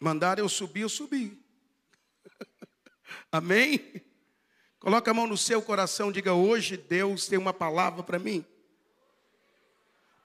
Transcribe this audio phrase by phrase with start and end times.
[0.00, 1.42] Mandaram eu subir, eu subi.
[3.30, 4.02] Amém?
[4.78, 8.44] Coloca a mão no seu coração, diga: hoje Deus tem uma palavra para mim.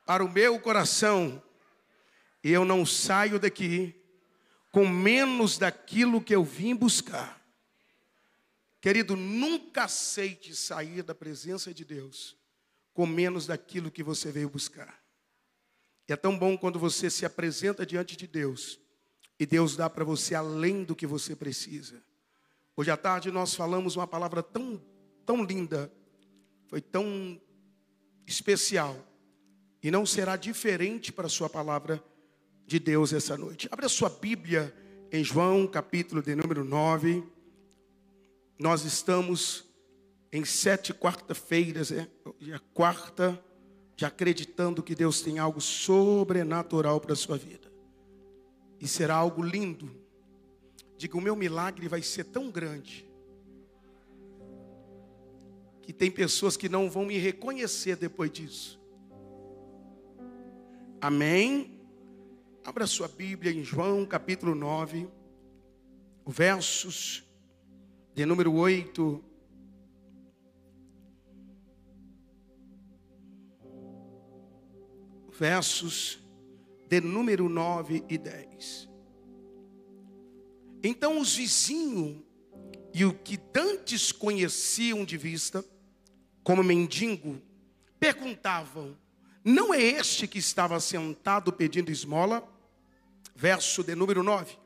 [0.06, 1.42] Para o meu coração,
[2.44, 3.96] e eu não saio daqui
[4.72, 7.40] com menos daquilo que eu vim buscar.
[8.82, 12.38] Querido, nunca aceite sair da presença de Deus
[12.94, 15.02] com menos daquilo que você veio buscar.
[16.08, 18.80] E é tão bom quando você se apresenta diante de Deus
[19.40, 22.04] e Deus dá para você além do que você precisa.
[22.76, 24.82] Hoje à tarde nós falamos uma palavra tão,
[25.26, 25.92] tão linda,
[26.68, 27.40] foi tão
[28.28, 28.96] especial,
[29.82, 32.04] e não será diferente para a sua palavra
[32.68, 33.70] de Deus essa noite.
[33.72, 34.76] Abra sua Bíblia
[35.12, 37.24] em João, capítulo de número 9.
[38.60, 39.66] Nós estamos
[40.32, 42.08] em sete quarta-feiras, é,
[42.54, 43.42] a quarta,
[43.96, 47.69] já acreditando que Deus tem algo sobrenatural para a sua vida.
[48.80, 49.90] E será algo lindo.
[50.98, 53.06] Diga, o meu milagre vai ser tão grande.
[55.82, 58.80] Que tem pessoas que não vão me reconhecer depois disso.
[61.02, 61.80] Amém?
[62.64, 65.10] Abra sua Bíblia em João capítulo 9,
[66.28, 67.24] versos
[68.14, 69.24] de número 8
[75.40, 76.20] versos
[76.90, 78.90] de número 9 e 10.
[80.84, 82.18] Então os vizinhos
[82.94, 85.64] e o que dantes conheciam de vista,
[86.44, 87.40] como mendigo,
[88.00, 88.98] perguntavam:
[89.44, 92.44] Não é este que estava sentado pedindo esmola?
[93.36, 94.58] Verso de número 9.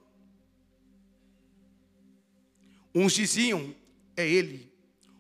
[2.96, 3.76] Uns diziam:
[4.16, 4.72] É ele.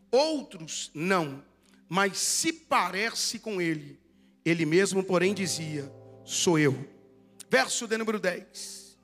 [0.09, 1.43] Outros não,
[1.89, 3.99] mas se parece com ele.
[4.45, 5.91] Ele mesmo, porém, dizia:
[6.23, 6.92] Sou eu.
[7.53, 8.97] Verso de número 10.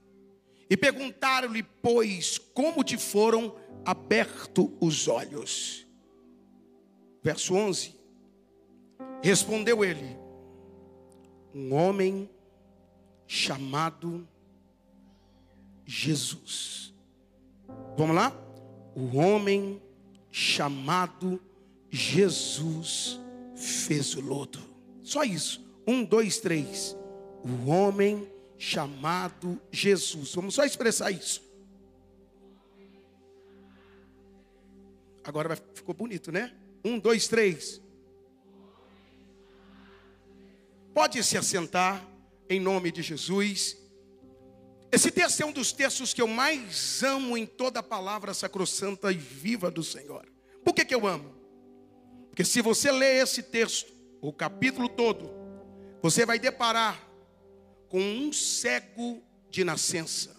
[0.67, 3.55] E perguntaram-lhe, pois, como te foram
[3.85, 5.85] abertos os olhos.
[7.21, 7.93] Verso 11.
[9.21, 10.17] Respondeu ele:
[11.53, 12.27] Um homem
[13.27, 14.27] chamado
[15.85, 16.91] Jesus.
[17.95, 18.35] Vamos lá?
[18.95, 19.79] O homem
[20.31, 21.39] chamado
[21.91, 23.19] Jesus
[23.55, 24.59] fez o lodo.
[25.03, 25.63] Só isso.
[25.85, 26.97] Um, dois, três.
[27.43, 30.35] O homem chamado Jesus.
[30.35, 31.41] Vamos só expressar isso.
[35.23, 36.53] Agora ficou bonito, né?
[36.83, 37.81] Um, dois, três.
[40.93, 42.05] Pode se assentar
[42.49, 43.77] em nome de Jesus.
[44.91, 49.11] Esse texto é um dos textos que eu mais amo em toda a palavra sacrossanta
[49.11, 50.27] e viva do Senhor.
[50.65, 51.33] Por que, que eu amo?
[52.29, 55.31] Porque se você ler esse texto, o capítulo todo,
[56.01, 57.08] você vai deparar
[57.89, 60.37] com um cego de nascença.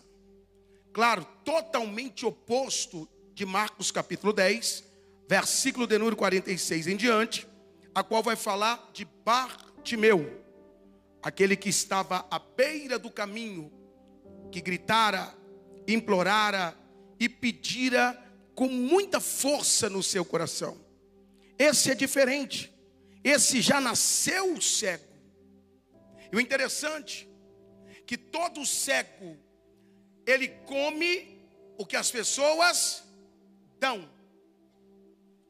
[0.92, 4.84] Claro, totalmente oposto de Marcos capítulo 10,
[5.28, 7.46] versículo de número 46 em diante,
[7.94, 10.42] a qual vai falar de Bartimeu,
[11.22, 13.70] aquele que estava à beira do caminho,
[14.50, 15.34] que gritara,
[15.86, 16.76] implorara
[17.18, 18.18] e pedira
[18.54, 20.78] com muita força no seu coração.
[21.58, 22.72] Esse é diferente.
[23.22, 25.04] Esse já nasceu cego.
[26.32, 27.29] E o interessante
[28.10, 29.38] que todo cego
[30.26, 31.12] ele come
[31.78, 33.04] o que as pessoas
[33.78, 34.10] dão.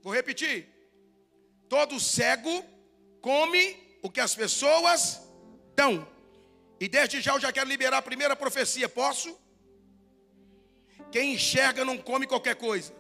[0.03, 0.69] Vou repetir.
[1.71, 2.63] Todo cego
[3.23, 3.63] come
[4.03, 5.23] o que as pessoas
[5.75, 6.07] dão.
[6.79, 8.91] E desde já eu já quero liberar a primeira profecia.
[8.91, 9.41] Posso?
[11.11, 12.93] Quem enxerga não come qualquer coisa.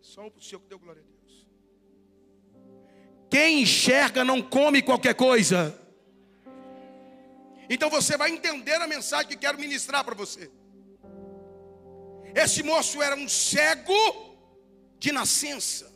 [0.00, 1.46] Só o Senhor que deu glória a Deus.
[3.30, 5.80] Quem enxerga não come qualquer coisa.
[7.68, 10.50] Então você vai entender a mensagem que quero ministrar para você.
[12.34, 14.36] Esse moço era um cego
[14.98, 15.92] de nascença.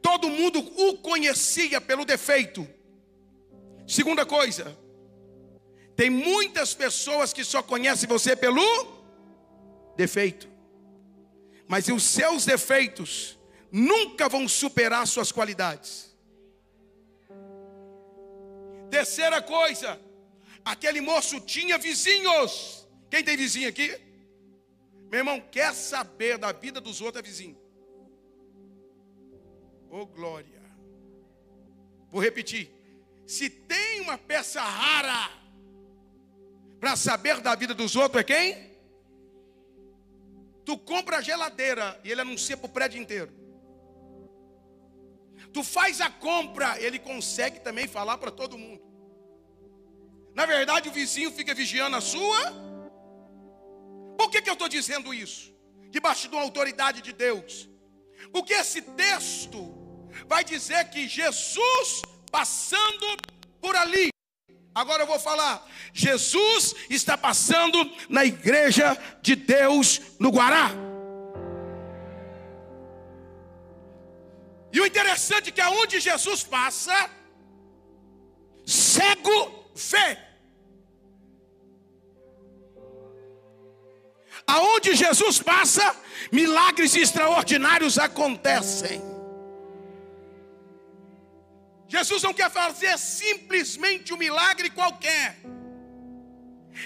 [0.00, 2.66] Todo mundo o conhecia pelo defeito.
[3.86, 4.76] Segunda coisa,
[5.94, 8.62] tem muitas pessoas que só conhecem você pelo
[9.96, 10.54] defeito
[11.66, 13.38] mas os seus defeitos
[13.70, 16.14] nunca vão superar suas qualidades.
[18.90, 20.00] Terceira coisa,
[20.64, 22.88] aquele moço tinha vizinhos.
[23.10, 24.00] Quem tem vizinho aqui?
[25.10, 27.58] Meu irmão, quer saber da vida dos outros é vizinho.
[29.90, 30.62] Oh glória.
[32.10, 32.70] Vou repetir.
[33.26, 35.30] Se tem uma peça rara
[36.80, 38.74] para saber da vida dos outros é quem?
[40.64, 43.32] Tu compra a geladeira e ele anuncia para o prédio inteiro.
[45.52, 48.82] Tu faz a compra, ele consegue também falar para todo mundo.
[50.34, 52.52] Na verdade, o vizinho fica vigiando a sua.
[54.18, 55.54] Por que, que eu estou dizendo isso?
[55.90, 57.68] Debaixo de uma autoridade de Deus.
[58.32, 59.72] Porque esse texto
[60.26, 62.02] vai dizer que Jesus
[62.32, 63.06] passando
[63.60, 64.08] por ali.
[64.74, 65.64] Agora eu vou falar.
[65.92, 67.78] Jesus está passando
[68.08, 70.72] na igreja de Deus no Guará.
[74.72, 77.08] E o interessante é que aonde Jesus passa,
[78.66, 80.18] cego vê.
[84.46, 85.96] Aonde Jesus passa,
[86.30, 89.02] milagres extraordinários acontecem.
[91.88, 95.38] Jesus não quer fazer simplesmente um milagre qualquer.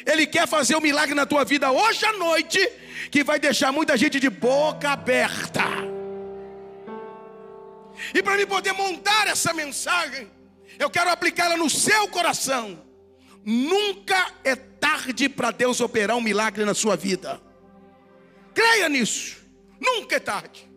[0.05, 2.61] Ele quer fazer um milagre na tua vida hoje à noite,
[3.11, 5.64] que vai deixar muita gente de boca aberta.
[8.14, 10.31] E para mim poder montar essa mensagem,
[10.78, 12.86] eu quero aplicá-la no seu coração.
[13.44, 17.40] Nunca é tarde para Deus operar um milagre na sua vida.
[18.54, 19.38] Creia nisso.
[19.80, 20.69] Nunca é tarde.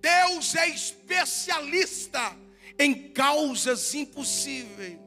[0.00, 2.36] Deus é especialista
[2.78, 4.98] em causas impossíveis.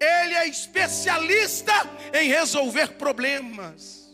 [0.00, 1.72] Ele é especialista
[2.14, 4.08] em resolver problemas.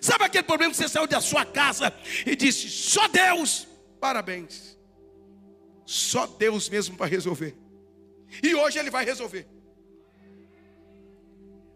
[0.00, 1.92] Sabe aquele problema que você saiu da sua casa
[2.24, 3.68] e disse: só Deus?
[4.00, 4.67] Parabéns.
[5.88, 7.56] Só Deus mesmo para resolver.
[8.42, 9.48] E hoje Ele vai resolver.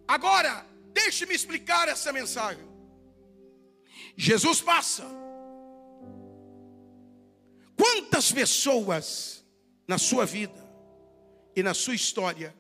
[0.07, 2.63] Agora, deixe-me explicar essa mensagem.
[4.15, 5.07] Jesus passa.
[7.75, 9.43] Quantas pessoas
[9.89, 10.63] na sua vida
[11.57, 12.55] e na sua história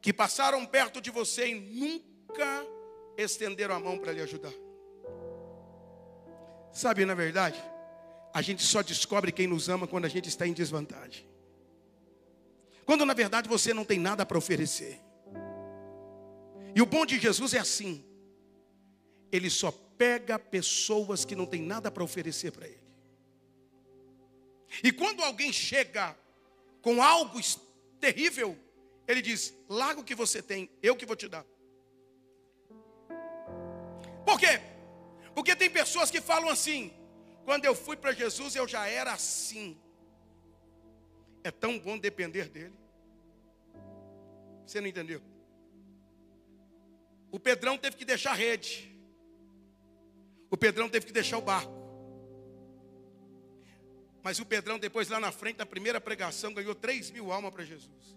[0.00, 2.64] que passaram perto de você e nunca
[3.16, 4.54] estenderam a mão para lhe ajudar?
[6.72, 7.60] Sabe, na verdade,
[8.38, 11.28] a gente só descobre quem nos ama quando a gente está em desvantagem.
[12.86, 15.00] Quando na verdade você não tem nada para oferecer.
[16.72, 18.04] E o bom de Jesus é assim:
[19.32, 22.86] Ele só pega pessoas que não tem nada para oferecer para Ele.
[24.84, 26.16] E quando alguém chega
[26.80, 27.40] com algo
[27.98, 28.56] terrível,
[29.08, 31.44] Ele diz: larga o que você tem, eu que vou te dar.
[34.24, 34.60] Por quê?
[35.34, 36.92] Porque tem pessoas que falam assim:
[37.48, 39.74] quando eu fui para Jesus, eu já era assim.
[41.42, 42.74] É tão bom depender dele.
[44.66, 45.22] Você não entendeu?
[47.30, 48.94] O Pedrão teve que deixar a rede.
[50.50, 51.72] O Pedrão teve que deixar o barco.
[54.22, 57.64] Mas o Pedrão, depois lá na frente, na primeira pregação, ganhou 3 mil almas para
[57.64, 58.14] Jesus.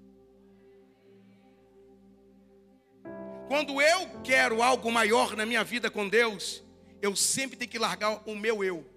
[3.48, 6.62] Quando eu quero algo maior na minha vida com Deus,
[7.02, 8.91] eu sempre tenho que largar o meu eu.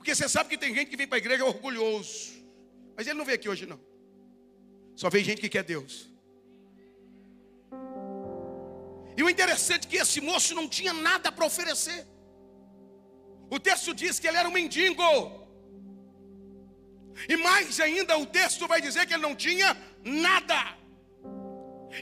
[0.00, 2.42] Porque você sabe que tem gente que vem para a igreja orgulhoso.
[2.96, 3.78] Mas ele não veio aqui hoje, não.
[4.96, 6.08] Só veio gente que quer Deus.
[9.14, 12.06] E o interessante é que esse moço não tinha nada para oferecer.
[13.50, 15.02] O texto diz que ele era um mendigo.
[17.28, 20.78] E mais ainda, o texto vai dizer que ele não tinha nada.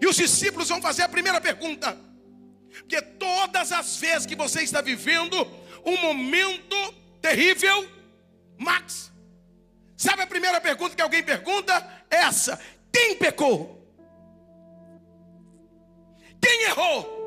[0.01, 1.99] E os discípulos vão fazer a primeira pergunta.
[2.79, 5.37] Porque todas as vezes que você está vivendo
[5.85, 6.77] um momento
[7.21, 7.89] terrível,
[8.57, 9.13] Max.
[9.97, 12.05] Sabe a primeira pergunta que alguém pergunta?
[12.09, 12.61] Essa:
[12.93, 13.79] quem pecou?
[16.41, 17.19] Quem errou?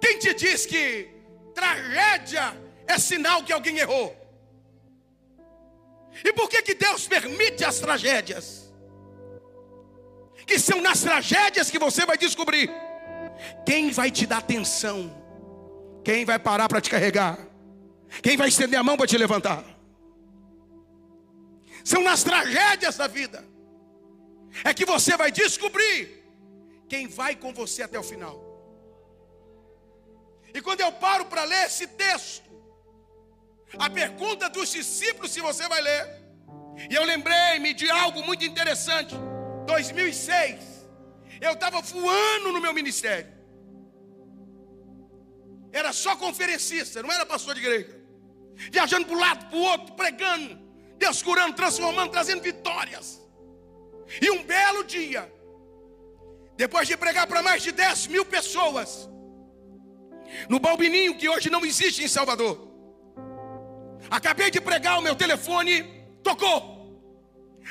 [0.00, 1.08] Quem te diz que
[1.54, 4.16] tragédia é sinal que alguém errou?
[6.24, 8.72] E por que, que Deus permite as tragédias?
[10.46, 12.70] Que são nas tragédias que você vai descobrir
[13.64, 15.14] quem vai te dar atenção,
[16.04, 17.38] quem vai parar para te carregar,
[18.22, 19.64] quem vai estender a mão para te levantar.
[21.84, 23.44] São nas tragédias da vida
[24.64, 26.24] é que você vai descobrir
[26.88, 28.36] quem vai com você até o final.
[30.54, 32.48] E quando eu paro para ler esse texto,
[33.78, 36.04] a pergunta dos discípulos, se você vai ler,
[36.90, 39.14] e eu lembrei-me de algo muito interessante.
[39.66, 40.88] 2006,
[41.40, 43.30] eu estava voando no meu ministério.
[45.70, 47.97] Era só conferencista, não era pastor de igreja
[48.70, 50.58] viajando para um lado, para o outro, pregando,
[50.96, 53.20] Deus curando, transformando, trazendo vitórias.
[54.20, 55.32] E um belo dia,
[56.56, 59.08] depois de pregar para mais de 10 mil pessoas,
[60.48, 62.68] no Balbininho, que hoje não existe em Salvador,
[64.10, 65.82] acabei de pregar, o meu telefone
[66.22, 66.76] tocou.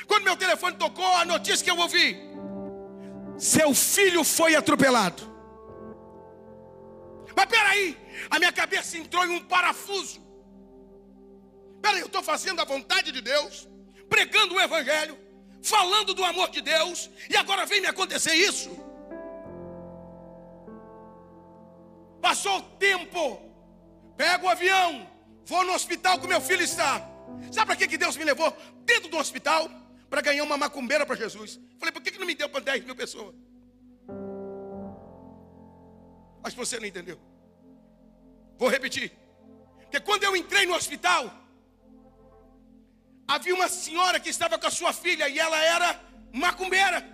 [0.06, 2.16] Quando meu telefone tocou, a notícia que eu ouvi:
[3.36, 5.22] seu filho foi atropelado.
[7.36, 7.96] Mas peraí,
[8.30, 10.27] a minha cabeça entrou em um parafuso.
[11.82, 13.68] Peraí, eu estou fazendo a vontade de Deus,
[14.08, 15.18] pregando o Evangelho,
[15.62, 18.70] falando do amor de Deus, e agora vem me acontecer isso.
[22.20, 23.40] Passou o tempo,
[24.16, 25.08] pego o avião,
[25.44, 27.08] vou no hospital que meu filho está.
[27.52, 28.54] Sabe para que, que Deus me levou
[28.84, 29.70] dentro do hospital?
[30.10, 31.60] Para ganhar uma macumbeira para Jesus.
[31.78, 33.34] Falei, por que, que não me deu para 10 mil pessoas?
[36.48, 37.20] Que você não entendeu.
[38.56, 39.12] Vou repetir.
[39.82, 41.30] Porque quando eu entrei no hospital,
[43.28, 46.00] havia uma senhora que estava com a sua filha e ela era
[46.32, 47.06] macumbeira.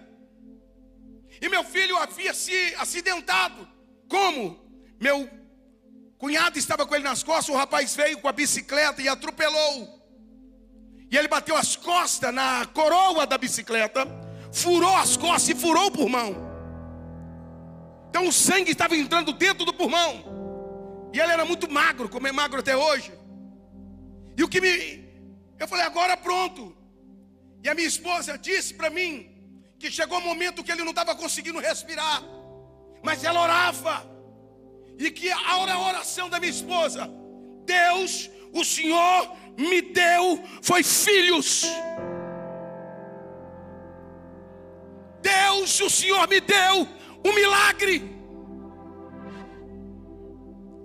[1.42, 3.68] E meu filho havia se acidentado.
[4.08, 4.64] Como?
[5.00, 5.28] Meu
[6.16, 10.00] cunhado estava com ele nas costas, o rapaz veio com a bicicleta e atropelou.
[11.10, 14.06] E ele bateu as costas na coroa da bicicleta,
[14.52, 16.34] furou as costas e furou o pulmão.
[18.08, 21.10] Então o sangue estava entrando dentro do pulmão.
[21.12, 23.12] E ele era muito magro, como é magro até hoje.
[24.36, 25.03] E o que me.
[25.58, 26.76] Eu falei, agora pronto.
[27.62, 29.30] E a minha esposa disse para mim
[29.78, 32.22] que chegou o um momento que ele não estava conseguindo respirar.
[33.02, 34.06] Mas ela orava.
[34.98, 37.10] E que a oração da minha esposa,
[37.64, 41.64] Deus, o Senhor me deu foi filhos.
[45.20, 46.86] Deus, o Senhor me deu
[47.24, 48.14] um milagre.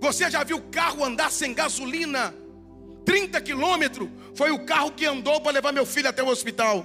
[0.00, 2.34] Você já viu carro andar sem gasolina?
[3.04, 4.08] 30 quilômetros
[4.40, 6.76] foi o carro que andou para levar meu filho até o hospital.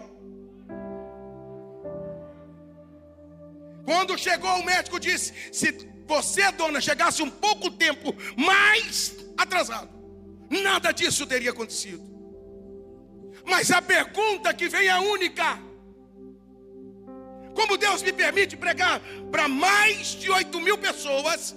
[3.90, 5.68] Quando chegou, o médico disse: se
[6.06, 9.90] você, dona, chegasse um pouco tempo mais atrasado,
[10.50, 12.04] nada disso teria acontecido.
[13.46, 15.48] Mas a pergunta que vem é única:
[17.54, 19.00] como Deus me permite pregar
[19.32, 21.56] para mais de 8 mil pessoas,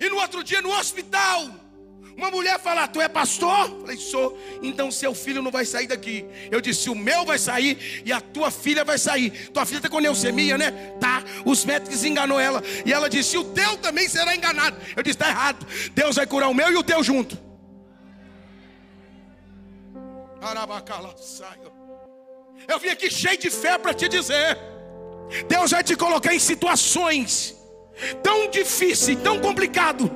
[0.00, 1.67] e no outro dia no hospital,
[2.18, 3.70] uma mulher fala: Tu é pastor?
[3.70, 4.36] Eu falei: Sou.
[4.60, 6.26] Então seu filho não vai sair daqui.
[6.50, 9.48] Eu disse: O meu vai sair e a tua filha vai sair.
[9.50, 10.72] Tua filha está com leucemia, né?
[11.00, 11.22] Tá.
[11.44, 12.60] Os médicos enganou ela.
[12.84, 14.76] E ela disse: O teu também será enganado.
[14.96, 15.64] Eu disse: Está errado.
[15.94, 17.38] Deus vai curar o meu e o teu junto.
[22.66, 24.58] Eu vim aqui cheio de fé para te dizer.
[25.46, 27.54] Deus vai te colocar em situações
[28.24, 30.10] tão difíceis, tão complicado,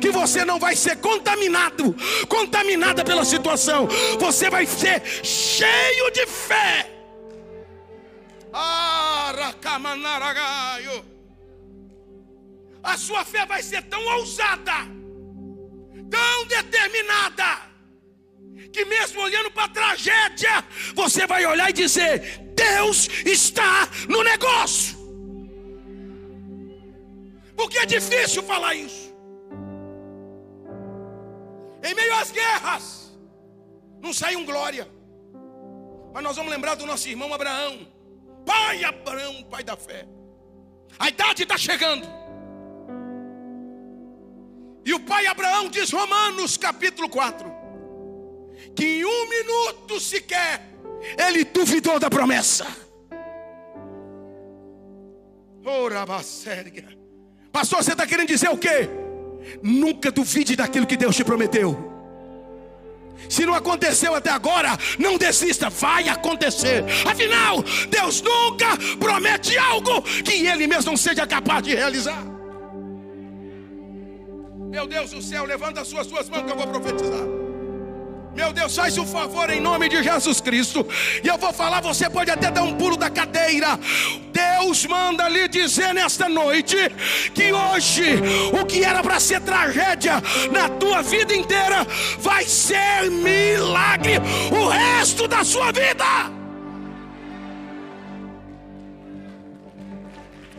[0.00, 1.94] que você não vai ser contaminado,
[2.28, 3.88] contaminada pela situação.
[4.18, 6.92] Você vai ser cheio de fé.
[12.82, 14.72] A sua fé vai ser tão ousada,
[16.08, 17.62] tão determinada,
[18.72, 20.64] que mesmo olhando para a tragédia,
[20.94, 24.96] você vai olhar e dizer: Deus está no negócio.
[27.56, 29.15] Porque é difícil falar isso.
[31.86, 33.16] Em meio às guerras,
[34.00, 34.88] não sai um glória.
[36.12, 37.86] Mas nós vamos lembrar do nosso irmão Abraão.
[38.44, 40.04] Pai Abraão, pai da fé.
[40.98, 42.04] A idade está chegando.
[44.84, 47.48] E o pai Abraão diz, Romanos capítulo 4,
[48.74, 50.62] que em um minuto sequer
[51.16, 52.66] ele duvidou da promessa.
[55.64, 56.96] Ora, séria.
[57.52, 59.05] Pastor, você está querendo dizer o quê?
[59.62, 61.94] Nunca duvide daquilo que Deus te prometeu.
[63.28, 66.84] Se não aconteceu até agora, não desista, vai acontecer.
[67.06, 72.22] Afinal, Deus nunca promete algo que Ele mesmo não seja capaz de realizar.
[74.70, 77.45] Meu Deus do céu, levanta as suas duas mãos que eu vou profetizar.
[78.36, 80.86] Meu Deus, faz o favor em nome de Jesus Cristo.
[81.24, 83.80] E eu vou falar, você pode até dar um pulo da cadeira.
[84.30, 86.76] Deus manda lhe dizer nesta noite
[87.34, 88.20] que hoje
[88.52, 91.86] o que era para ser tragédia na tua vida inteira
[92.18, 94.18] vai ser milagre
[94.52, 96.04] o resto da sua vida.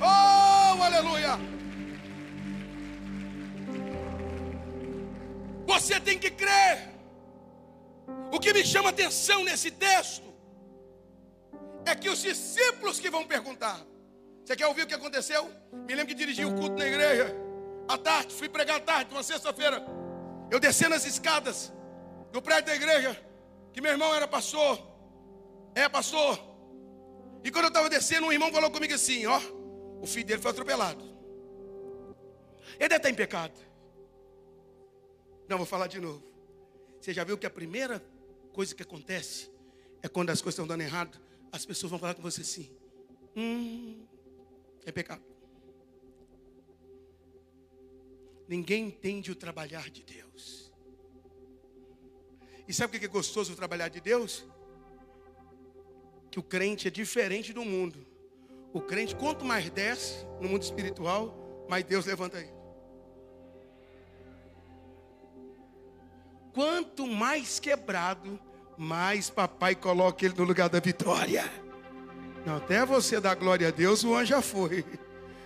[0.01, 1.39] Oh, aleluia!
[5.67, 6.96] Você tem que crer.
[8.31, 10.27] O que me chama atenção nesse texto
[11.85, 13.79] é que os discípulos que vão perguntar.
[14.43, 15.49] Você quer ouvir o que aconteceu?
[15.71, 17.35] Me lembro que dirigi o culto na igreja.
[17.87, 19.83] À tarde, fui pregar à tarde, uma sexta-feira.
[20.51, 21.71] Eu descendo as escadas
[22.31, 23.21] do prédio da igreja,
[23.71, 24.79] que meu irmão era pastor.
[25.73, 26.39] É, pastor.
[27.43, 29.39] E quando eu estava descendo, um irmão falou comigo assim: Ó,
[30.01, 31.03] o filho dele foi atropelado.
[32.79, 33.57] Ele deve estar em pecado.
[35.47, 36.23] Não, vou falar de novo.
[36.99, 38.03] Você já viu que a primeira
[38.57, 39.51] coisa que acontece
[40.01, 41.21] é quando as coisas estão dando errado,
[41.51, 42.67] as pessoas vão falar com você assim:
[43.35, 44.03] hum,
[44.83, 45.21] é pecado.
[48.47, 50.73] Ninguém entende o trabalhar de Deus.
[52.67, 54.43] E sabe o que é gostoso trabalhar de Deus?
[56.31, 58.07] Que o crente é diferente do mundo.
[58.73, 62.57] O crente, quanto mais desce no mundo espiritual, mais Deus levanta ele.
[66.53, 68.46] Quanto mais quebrado,
[68.77, 71.43] mais papai coloca ele no lugar da vitória.
[72.45, 74.85] Não, até você dar glória a Deus, o anjo já foi.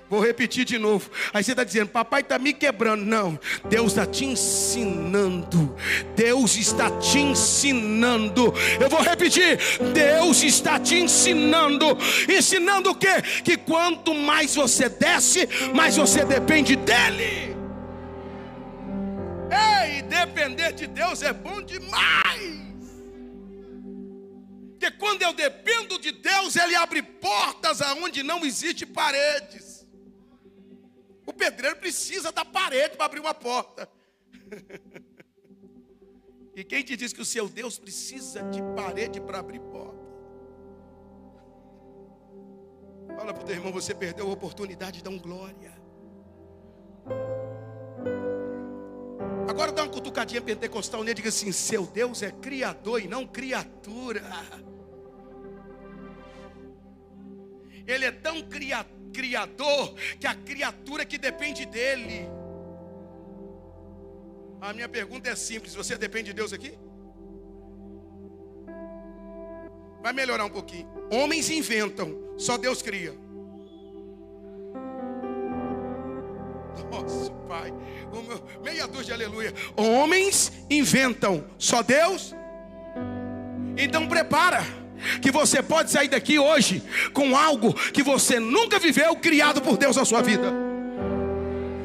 [0.10, 1.10] Vou repetir de novo.
[1.34, 3.06] Aí você está dizendo, papai está me quebrando.
[3.06, 5.74] Não, Deus está te ensinando.
[6.18, 8.54] Deus está te ensinando.
[8.78, 9.58] Eu vou repetir.
[9.94, 11.98] Deus está te ensinando.
[12.30, 13.22] Ensinando o quê?
[13.42, 17.56] Que quanto mais você desce, mais você depende dEle.
[19.50, 22.61] Ei, depender de Deus é bom demais.
[24.82, 29.88] Porque quando eu dependo de Deus, Ele abre portas aonde não existe paredes.
[31.24, 33.88] O pedreiro precisa da parede para abrir uma porta.
[36.56, 40.02] e quem te diz que o seu Deus precisa de parede para abrir porta?
[43.16, 45.80] Fala para o teu irmão, você perdeu a oportunidade de dar um glória.
[49.48, 53.28] Agora dá uma cutucadinha pentecostal nele e diga assim: seu Deus é criador e não
[53.28, 54.24] criatura.
[57.92, 58.42] Ele é tão
[59.14, 62.30] Criador que a criatura que depende dele.
[64.62, 66.78] A minha pergunta é simples: você depende de Deus aqui?
[70.02, 70.90] Vai melhorar um pouquinho.
[71.12, 73.14] Homens inventam, só Deus cria.
[76.90, 77.72] Nossa, Pai,
[78.64, 79.54] meia dúzia de aleluia.
[79.76, 82.34] Homens inventam, só Deus.
[83.78, 84.81] Então prepara
[85.22, 89.96] que você pode sair daqui hoje com algo que você nunca viveu, criado por Deus
[89.96, 90.72] na sua vida.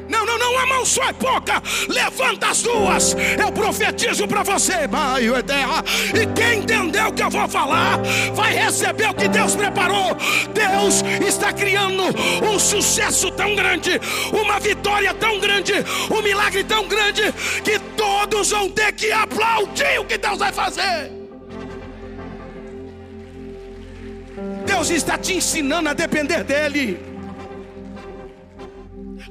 [0.09, 1.61] Não, não, não, a mão só é pouca.
[1.89, 3.15] Levanta as duas.
[3.39, 5.83] Eu profetizo para você, Maio Eterra.
[6.13, 7.99] E quem entendeu o que eu vou falar,
[8.33, 10.15] vai receber o que Deus preparou.
[10.53, 12.03] Deus está criando
[12.43, 13.99] um sucesso tão grande,
[14.31, 15.73] uma vitória tão grande,
[16.09, 21.26] um milagre tão grande, que todos vão ter que aplaudir o que Deus vai fazer.
[24.77, 26.99] Deus está te ensinando a depender dEle.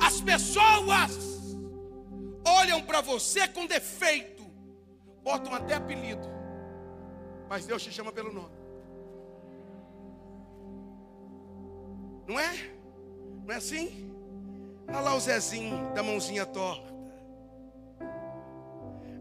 [0.00, 1.56] As pessoas
[2.44, 4.42] olham para você com defeito,
[5.22, 6.28] botam até apelido,
[7.48, 8.56] mas Deus te chama pelo nome.
[12.26, 12.52] Não é?
[13.44, 14.10] Não é assim?
[14.88, 16.92] Olha lá o Zezinho da mãozinha torta.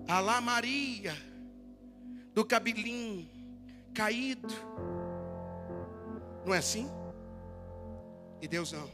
[0.09, 1.15] Olha lá Maria
[2.33, 3.29] do cabelinho
[3.93, 4.55] caído.
[6.45, 6.88] Não é assim?
[8.41, 8.88] E Deus não.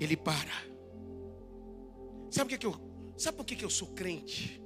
[0.00, 0.74] Ele para.
[2.30, 2.74] Sabe que, que eu,
[3.16, 4.62] sabe por que, que eu sou crente?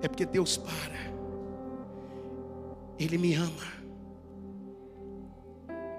[0.00, 1.18] É porque Deus para.
[2.98, 3.78] Ele me ama.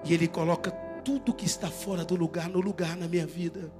[0.04, 0.70] E Ele coloca
[1.04, 3.72] tudo que está fora do lugar no lugar na minha vida.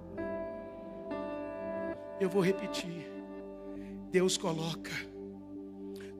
[2.20, 3.10] Eu vou repetir.
[4.10, 4.90] Deus coloca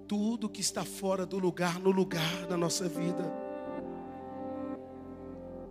[0.08, 3.39] tudo que está fora do lugar no lugar na nossa vida.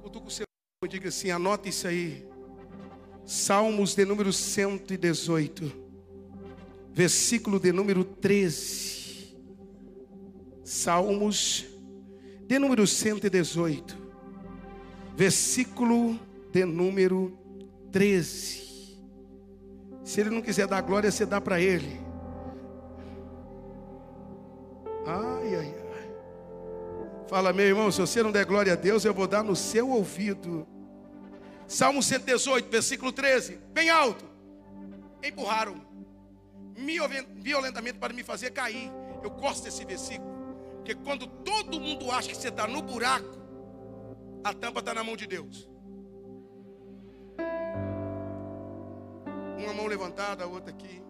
[0.09, 0.45] Cutuca o seu
[0.83, 2.27] e diga assim: anota isso aí.
[3.25, 5.71] Salmos de número 118,
[6.91, 9.37] versículo de número 13.
[10.63, 11.67] Salmos
[12.47, 13.95] de número 118,
[15.15, 16.19] versículo
[16.51, 17.37] de número
[17.91, 18.97] 13.
[20.03, 22.01] Se ele não quiser dar glória, você dá para ele.
[25.05, 25.88] Ai, ai, ai.
[27.29, 29.87] Fala, meu irmão, se você não der glória a Deus, eu vou dar no seu
[29.87, 30.67] ouvido.
[31.67, 34.25] Salmo 118, versículo 13, bem alto.
[35.23, 35.79] Empurraram
[37.35, 38.91] violentamente para me fazer cair.
[39.21, 40.27] Eu gosto desse versículo,
[40.77, 43.37] porque quando todo mundo acha que você está no buraco,
[44.43, 45.69] a tampa está na mão de Deus.
[49.55, 51.03] Uma mão levantada, a outra aqui.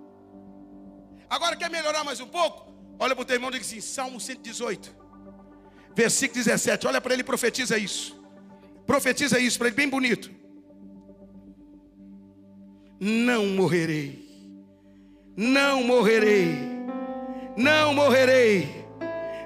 [1.29, 2.73] Agora quer melhorar mais um pouco?
[2.99, 4.99] Olha para o teu irmão e diz assim: Salmo 118
[5.99, 6.87] versículo 17.
[6.87, 8.17] Olha para ele e profetiza isso.
[8.87, 10.31] Profetiza isso para ele, bem bonito.
[13.01, 14.27] Não morrerei,
[15.35, 16.57] não morrerei,
[17.55, 18.85] não morrerei,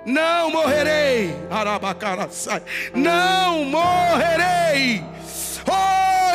[0.05, 2.63] não morrerei, Arabacaraçai,
[2.95, 5.03] não morrerei.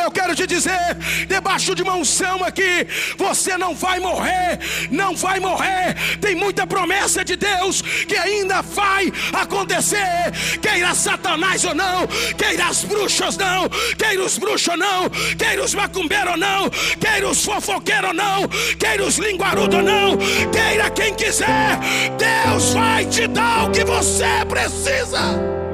[0.09, 0.97] Eu quero te dizer,
[1.29, 2.87] debaixo de uma unção aqui,
[3.19, 4.59] você não vai morrer,
[4.91, 5.95] não vai morrer.
[6.19, 10.33] Tem muita promessa de Deus que ainda vai acontecer.
[10.63, 12.07] Queira Satanás ou não,
[12.39, 13.69] queira as bruxas não,
[13.99, 19.85] queira os bruxos não, queira os macumbeiros não, queira os fofoqueiros não, queira os linguarudos
[19.85, 20.17] não,
[20.51, 21.79] queira quem quiser,
[22.17, 25.68] Deus vai te dar o que você precisa.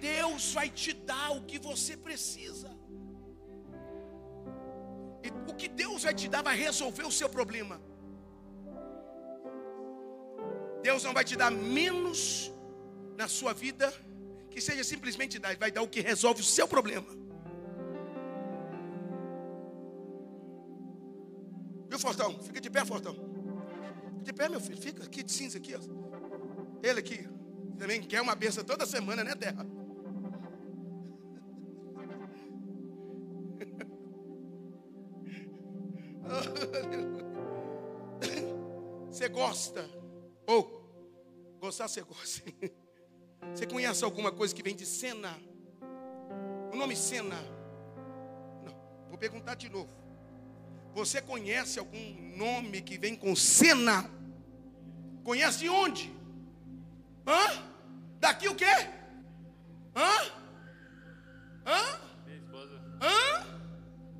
[0.00, 2.70] Deus vai te dar o que você precisa.
[5.22, 7.80] E o que Deus vai te dar vai resolver o seu problema.
[10.82, 12.50] Deus não vai te dar menos
[13.16, 13.92] na sua vida
[14.50, 17.06] que seja simplesmente dar, vai dar o que resolve o seu problema.
[21.88, 22.38] Viu, Fortão?
[22.40, 23.39] Fica de pé, Fortão.
[24.22, 25.74] De pé, meu filho, fica aqui de cinza aqui.
[25.74, 25.80] Ó.
[26.82, 27.28] Ele aqui
[27.78, 29.66] também quer uma benção toda semana, né, terra?
[39.10, 39.84] Você gosta?
[40.46, 40.80] Ou
[41.60, 42.42] gostar você gosta?
[43.54, 45.38] Você conhece alguma coisa que vem de cena?
[46.72, 47.36] O nome cena?
[48.64, 48.72] Não,
[49.08, 49.99] vou perguntar de novo.
[50.94, 54.10] Você conhece algum nome que vem com cena?
[55.22, 56.12] Conhece de onde?
[57.26, 57.62] Hã?
[58.18, 58.64] Daqui o quê?
[59.94, 60.30] Hã?
[61.66, 62.00] Hã?
[62.26, 62.82] Minha esposa.
[63.00, 63.46] Hã?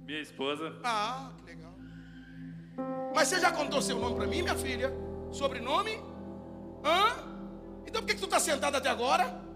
[0.07, 0.81] Minha esposa.
[0.85, 1.75] Ah, que legal.
[3.15, 4.93] Mas você já contou seu nome para mim, minha filha?
[5.33, 5.97] Sobrenome?
[6.85, 7.31] Hã?
[7.87, 9.50] Então por que, que tu está sentado até agora?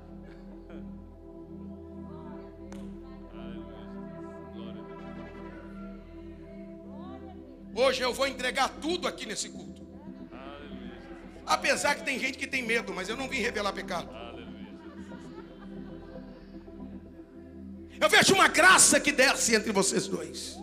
[7.75, 9.83] Hoje eu vou entregar tudo aqui nesse culto.
[11.47, 14.09] Apesar que tem gente que tem medo, mas eu não vim revelar pecado.
[18.01, 20.57] Eu vejo uma graça que desce entre vocês dois.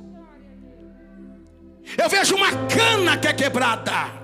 [1.97, 4.21] Eu vejo uma cana que é quebrada.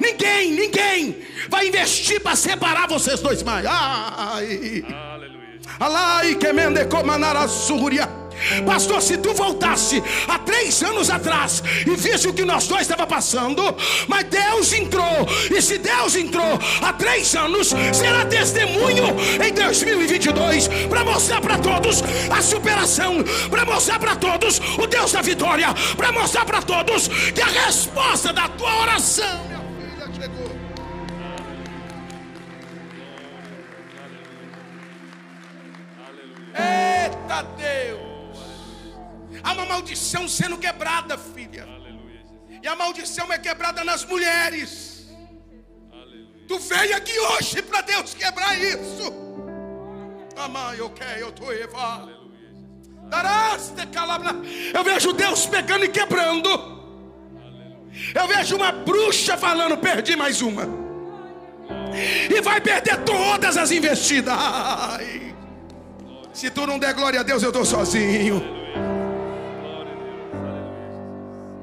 [0.00, 3.64] Ninguém, ninguém vai investir para separar vocês dois mais.
[3.66, 4.84] Ai.
[4.92, 5.60] Aleluia.
[5.78, 8.25] Alai que mende comanara suria.
[8.64, 13.06] Pastor, se tu voltasse há três anos atrás e visse o que nós dois estava
[13.06, 13.62] passando,
[14.06, 19.04] mas Deus entrou, e se Deus entrou há três anos, será testemunho
[19.44, 25.22] em 2022 para mostrar para todos a superação, para mostrar para todos o Deus da
[25.22, 30.56] vitória, para mostrar para todos que a resposta da tua oração, minha filha, chegou.
[36.54, 38.05] Eita Deus!
[39.46, 41.62] Há uma maldição sendo quebrada, filha.
[41.62, 42.24] Aleluia.
[42.60, 45.06] E a maldição é quebrada nas mulheres.
[45.92, 46.44] Aleluia.
[46.48, 49.14] Tu veio aqui hoje para Deus quebrar isso.
[50.36, 52.08] Amai, ok, eu estou Eva.
[54.74, 56.50] Eu vejo Deus pegando e quebrando.
[58.12, 60.64] Eu vejo uma bruxa falando: perdi mais uma.
[62.28, 64.34] E vai perder todas as investidas.
[64.36, 65.36] Ai.
[66.32, 68.55] Se tu não der glória a Deus, eu estou sozinho.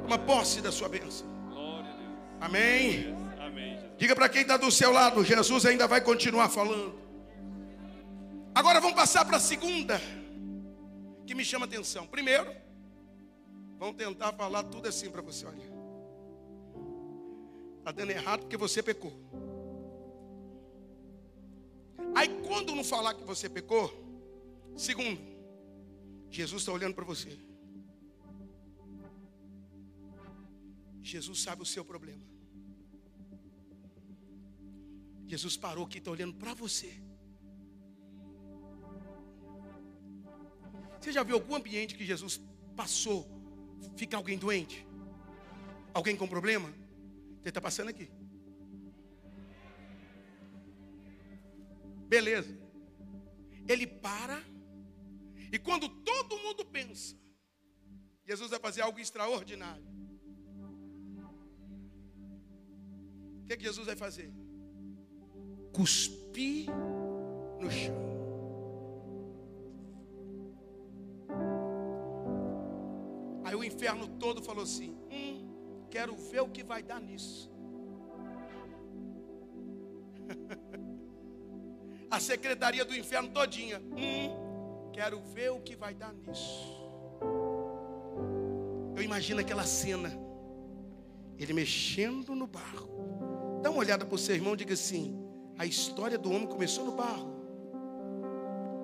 [0.03, 1.25] Toma posse da sua bênção.
[2.39, 3.15] Amém.
[3.97, 6.93] Diga para quem está do seu lado, Jesus ainda vai continuar falando.
[8.53, 9.99] Agora vamos passar para a segunda,
[11.25, 12.05] que me chama atenção.
[12.05, 12.53] Primeiro,
[13.79, 15.73] vamos tentar falar tudo assim para você, olha.
[17.79, 19.13] Está dando errado porque você pecou.
[22.13, 23.91] Aí quando não falar que você pecou,
[24.75, 25.19] segundo,
[26.29, 27.37] Jesus está olhando para você.
[31.03, 32.23] Jesus sabe o seu problema.
[35.27, 36.93] Jesus parou aqui, está olhando para você.
[40.99, 42.39] Você já viu algum ambiente que Jesus
[42.75, 43.27] passou,
[43.97, 44.87] fica alguém doente?
[45.93, 46.69] Alguém com problema?
[46.69, 48.09] Ele está passando aqui.
[52.07, 52.57] Beleza.
[53.67, 54.41] Ele para,
[55.51, 57.15] e quando todo mundo pensa,
[58.25, 59.92] Jesus vai fazer algo extraordinário.
[63.53, 64.31] Que, é que Jesus vai fazer?
[65.71, 66.67] Cuspir
[67.59, 67.95] no chão.
[73.43, 77.51] Aí o inferno todo falou assim: Hum, quero ver o que vai dar nisso.
[82.09, 83.79] A secretaria do inferno todinha.
[83.79, 86.71] Hum, quero ver o que vai dar nisso.
[88.95, 90.11] Eu imagino aquela cena.
[91.37, 93.02] Ele mexendo no barro
[93.63, 95.17] Dá uma olhada para o seu irmão e diga assim:
[95.58, 97.32] a história do homem começou no barro.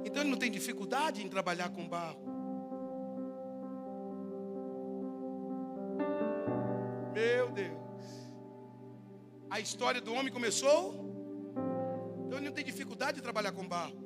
[0.05, 2.21] Então ele não tem dificuldade em trabalhar com barro.
[7.13, 7.77] Meu Deus.
[9.49, 10.93] A história do homem começou.
[12.25, 13.97] Então ele não tem dificuldade de trabalhar com barro.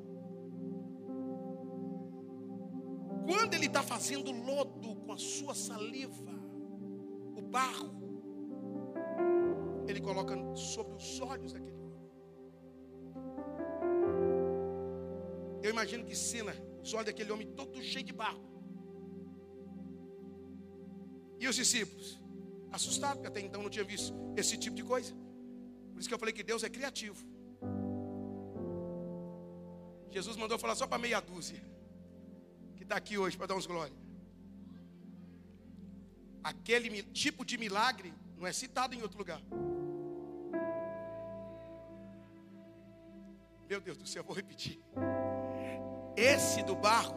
[3.27, 6.33] Quando ele está fazendo lodo com a sua saliva,
[7.35, 8.02] o barro,
[9.87, 11.93] ele coloca sobre os olhos daquele homem.
[15.61, 18.43] Eu imagino que cena, os olhos daquele homem todo cheio de barro.
[21.39, 22.19] E os discípulos?
[22.71, 25.13] Assustados, porque até então não tinha visto esse tipo de coisa.
[25.91, 27.23] Por isso que eu falei que Deus é criativo.
[30.09, 31.61] Jesus mandou falar só para meia dúzia.
[32.75, 33.97] Que está aqui hoje para dar uns glórias.
[36.43, 39.41] Aquele tipo de milagre não é citado em outro lugar.
[43.73, 44.79] Meu Deus do céu, vou repetir.
[46.15, 47.15] Esse do barro.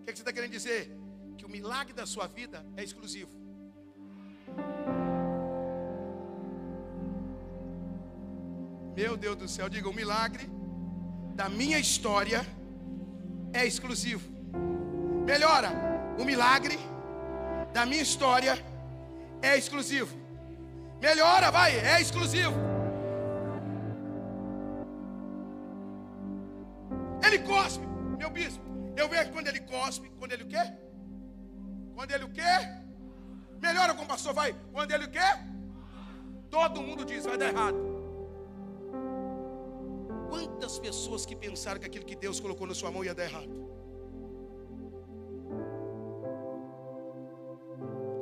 [0.00, 0.90] O que, é que você está querendo dizer?
[1.38, 3.30] Que o milagre da sua vida é exclusivo.
[8.96, 10.50] Meu Deus do céu, diga: o milagre
[11.36, 12.44] da minha história
[13.52, 14.28] é exclusivo.
[15.24, 15.70] Melhora,
[16.18, 16.76] o milagre
[17.72, 18.58] da minha história
[19.40, 20.23] é exclusivo.
[21.00, 22.54] Melhora, vai, é exclusivo.
[27.26, 27.84] Ele cospe,
[28.18, 28.62] meu bispo.
[28.96, 30.64] Eu vejo quando ele cospe, quando ele o quê?
[31.94, 32.42] Quando ele o quê?
[33.60, 34.54] Melhora com o pastor, vai.
[34.72, 35.18] Quando ele o quê?
[36.50, 37.78] Todo mundo diz, vai dar errado.
[40.28, 43.64] Quantas pessoas que pensaram que aquilo que Deus colocou na sua mão ia dar errado?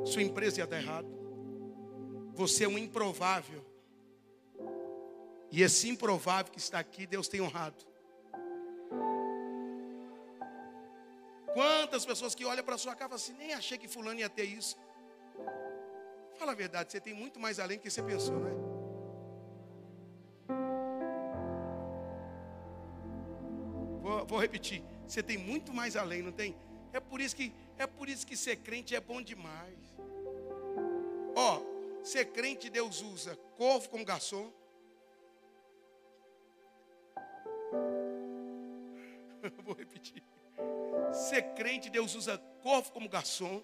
[0.05, 1.22] Sua empresa ia dar errado.
[2.33, 3.63] Você é um improvável.
[5.51, 7.85] E esse improvável que está aqui, Deus tem honrado.
[11.53, 14.75] Quantas pessoas que olham para sua casa assim, nem achei que fulano ia ter isso.
[16.39, 18.63] Fala a verdade, você tem muito mais além do que você pensou, não é?
[24.01, 24.83] Vou, vou, repetir.
[25.07, 26.55] Você tem muito mais além, não tem?
[26.91, 29.82] É por isso que é por isso que ser crente é bom demais.
[32.13, 34.53] Ser crente Deus usa corvo como garçom.
[39.65, 40.23] Vou repetir.
[41.11, 43.63] Ser crente Deus usa corvo como garçom.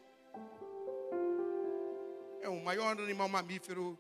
[2.42, 3.96] É o maior animal mamífero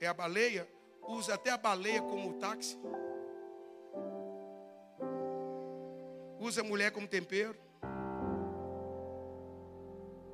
[0.00, 0.68] é a baleia.
[1.06, 2.76] Usa até a baleia como táxi.
[6.40, 7.56] Usa a mulher como tempero.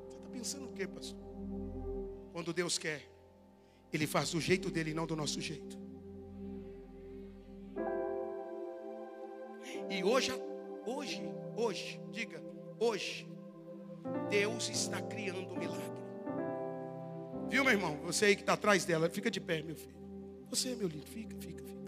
[0.08, 1.20] Você está pensando o que, pastor?
[2.32, 3.11] Quando Deus quer,
[3.92, 5.78] Ele faz do jeito dele e não do nosso jeito.
[9.90, 10.32] E hoje,
[10.86, 11.22] hoje,
[11.54, 12.42] hoje, diga,
[12.78, 13.28] hoje,
[14.30, 16.02] Deus está criando um milagre.
[17.48, 17.96] Viu, meu irmão?
[18.04, 19.94] Você aí que está atrás dela, fica de pé, meu filho.
[20.48, 21.82] Você, meu lindo, fica, fica, fica.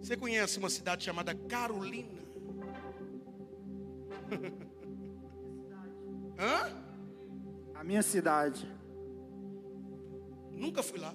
[0.00, 2.24] Você conhece uma cidade chamada Carolina?
[6.38, 6.82] Hã?
[7.74, 8.73] A minha cidade.
[10.56, 11.14] Nunca fui lá.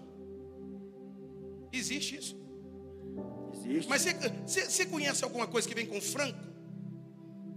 [1.71, 2.39] Existe isso.
[3.53, 3.89] Existe?
[3.89, 4.05] Mas
[4.45, 6.39] você, conhece alguma coisa que vem com Franco?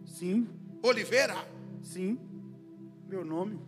[0.06, 0.48] Sim,
[0.82, 1.34] Oliveira?
[1.82, 2.18] sim.
[3.08, 3.60] Meu nome.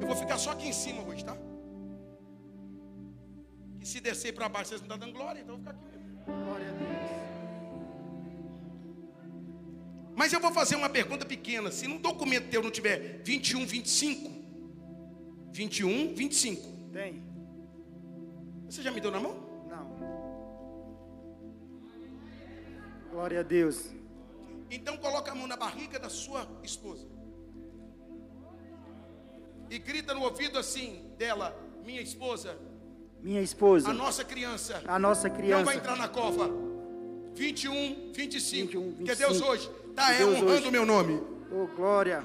[0.00, 1.36] Eu vou ficar só aqui em cima hoje, tá?
[3.80, 5.98] E se descer para baixo, vocês não estão dando glória, então eu vou ficar aqui
[5.98, 6.44] mesmo.
[6.44, 7.29] Glória a Deus.
[10.20, 11.70] Mas eu vou fazer uma pergunta pequena.
[11.72, 14.30] Se no documento teu não tiver 21, 25,
[15.50, 17.22] 21, 25, Tem?
[18.68, 19.34] você já me deu na mão?
[19.66, 19.96] Não.
[23.10, 23.86] Glória a Deus.
[24.70, 27.08] Então coloca a mão na barriga da sua esposa.
[29.70, 32.58] E grita no ouvido assim dela, minha esposa,
[33.22, 33.88] Minha esposa.
[33.88, 35.64] a nossa criança A nossa não criança.
[35.64, 36.50] vai entrar na cova.
[37.34, 38.66] 21, 25.
[38.72, 39.50] 21, Porque Deus 25.
[39.50, 41.20] hoje está honrando o meu nome.
[41.52, 42.22] Oh, glória.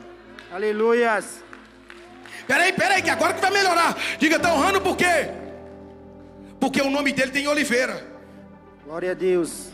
[0.51, 1.43] Aleluias.
[2.47, 3.95] Peraí, peraí, que agora que vai melhorar.
[4.19, 5.31] Diga, está honrando por quê?
[6.59, 8.05] Porque o nome dele tem Oliveira.
[8.83, 9.69] Glória a Deus.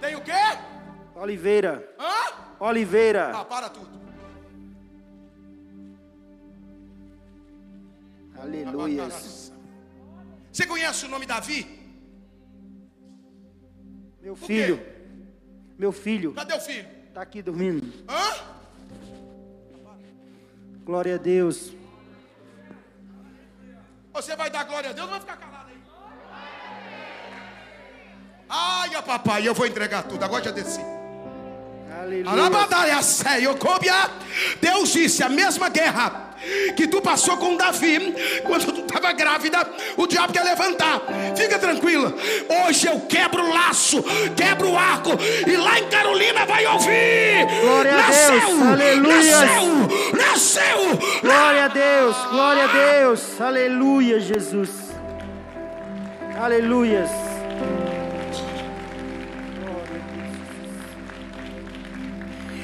[0.00, 0.32] Tem o quê?
[1.14, 1.86] Oliveira.
[1.98, 2.64] Hã?
[2.64, 3.32] Oliveira.
[3.34, 4.00] Ah, para tudo.
[8.40, 9.52] Aleluias.
[10.50, 11.78] Você conhece o nome Davi?
[14.22, 14.80] Meu filho.
[15.78, 16.99] Meu filho Cadê o filho?
[17.10, 17.92] Está aqui dormindo.
[18.08, 18.34] Hã?
[20.84, 21.72] Glória a Deus.
[24.12, 25.80] Você vai dar glória a Deus ou vai ficar calado aí?
[28.48, 30.24] Ai, papai, eu vou entregar tudo.
[30.24, 30.80] Agora já desci.
[32.00, 32.30] Aleluia.
[34.60, 36.29] Deus disse: a mesma guerra
[36.76, 41.02] que tu passou com Davi, quando tu estava grávida, o diabo quer levantar.
[41.36, 42.14] Fica tranquila.
[42.66, 44.02] Hoje eu quebro o laço,
[44.36, 45.10] quebro o arco,
[45.46, 47.46] e lá em Carolina vai ouvir.
[47.60, 49.36] Glória a nasceu, Deus, aleluia.
[49.36, 51.20] Nasceu, nasceu.
[51.22, 53.40] Glória a Deus, glória a Deus.
[53.40, 54.70] Aleluia, Jesus.
[56.40, 57.10] Aleluias.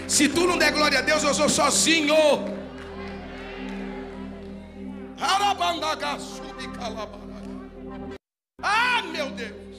[0.08, 2.55] Se tu não der glória a Deus, eu sou sozinho.
[8.62, 9.76] Ah, meu Deus.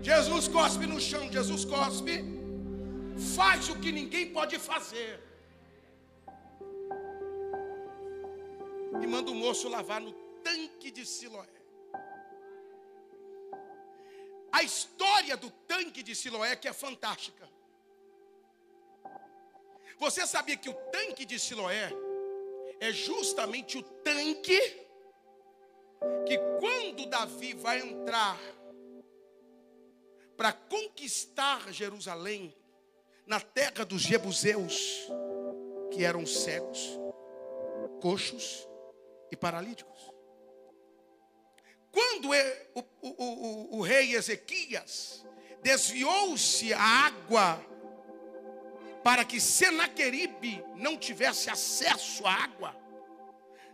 [0.00, 2.22] Jesus cospe no chão, Jesus cospe.
[3.36, 5.20] Faz o que ninguém pode fazer.
[9.02, 11.48] E manda o moço lavar no tanque de Siloé.
[14.52, 17.48] A história do tanque de Siloé que é fantástica.
[19.98, 22.03] Você sabia que o tanque de Siloé
[22.80, 24.58] é justamente o tanque
[26.26, 28.38] que quando Davi vai entrar
[30.36, 32.54] para conquistar Jerusalém,
[33.26, 35.08] na terra dos Jebuseus,
[35.92, 36.98] que eram cegos,
[38.02, 38.68] coxos
[39.30, 40.12] e paralíticos.
[41.90, 45.24] Quando e- o, o- o- o rei Ezequias
[45.62, 47.64] desviou-se a água
[49.04, 52.74] para que Senaqueribe não tivesse acesso à água,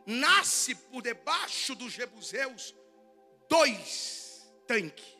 [0.04, 2.74] nasce por debaixo dos Jebuseus
[3.48, 5.16] dois tanques.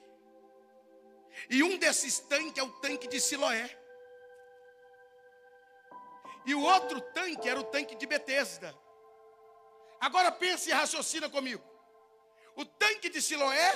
[1.48, 3.70] E um desses tanques é o tanque de Siloé.
[6.44, 8.74] E o outro tanque era o tanque de Betesda.
[10.00, 11.62] Agora pense e raciocina comigo.
[12.56, 13.72] O tanque de Siloé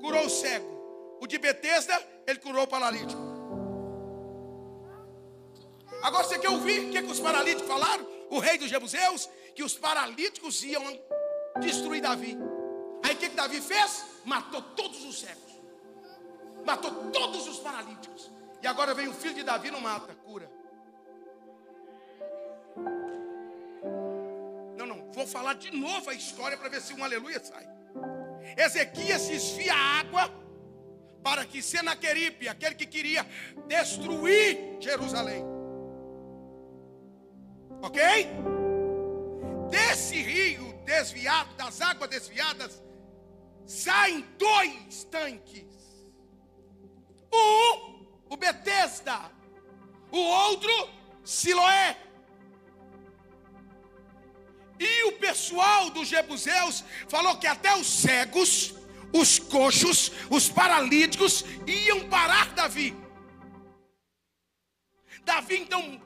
[0.00, 1.18] curou o cego.
[1.20, 1.94] O de Betesda,
[2.26, 3.27] ele curou o paralítico.
[6.02, 8.06] Agora você quer ouvir o que, que os paralíticos falaram?
[8.30, 10.82] O rei dos Jebuseus, que os paralíticos iam
[11.60, 12.36] destruir Davi.
[13.04, 14.04] Aí o que, que Davi fez?
[14.24, 15.52] Matou todos os cegos.
[16.64, 18.30] Matou todos os paralíticos.
[18.62, 20.50] E agora vem o filho de Davi não mata, cura.
[24.76, 27.66] Não, não, vou falar de novo a história para ver se um aleluia sai.
[28.56, 30.30] Ezequias desvia a água
[31.22, 33.26] para que Senaqueribe, aquele que queria
[33.66, 35.44] destruir Jerusalém,
[37.82, 38.00] ok?
[39.70, 42.82] Desse rio desviado, das águas desviadas,
[43.66, 45.66] saem dois tanques.
[47.32, 49.30] Um, o Betesda,
[50.10, 50.72] o outro,
[51.24, 51.96] Siloé.
[54.80, 58.74] E o pessoal dos Jebuseus falou que até os cegos,
[59.12, 62.96] os coxos, os paralíticos iam parar Davi.
[65.24, 66.00] Davi então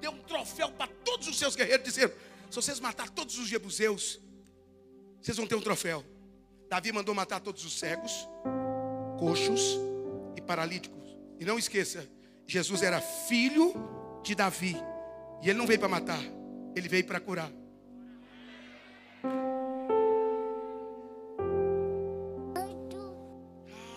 [0.00, 2.14] deu um troféu para todos os seus guerreiros, dizendo:
[2.50, 4.20] se vocês matar todos os Jebuseus,
[5.20, 6.04] vocês vão ter um troféu.
[6.68, 8.28] Davi mandou matar todos os cegos,
[9.18, 9.78] coxos
[10.36, 11.16] e paralíticos.
[11.38, 12.08] E não esqueça,
[12.46, 13.74] Jesus era filho
[14.22, 14.76] de Davi.
[15.42, 16.20] E ele não veio para matar,
[16.74, 17.50] ele veio para curar.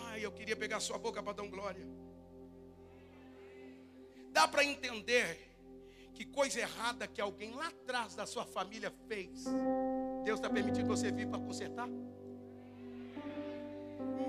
[0.10, 1.86] Ai, eu queria pegar sua boca para dar um glória.
[4.32, 5.47] Dá para entender
[6.18, 9.44] que coisa errada que alguém lá atrás da sua família fez,
[10.24, 11.88] Deus está permitindo você vir para consertar?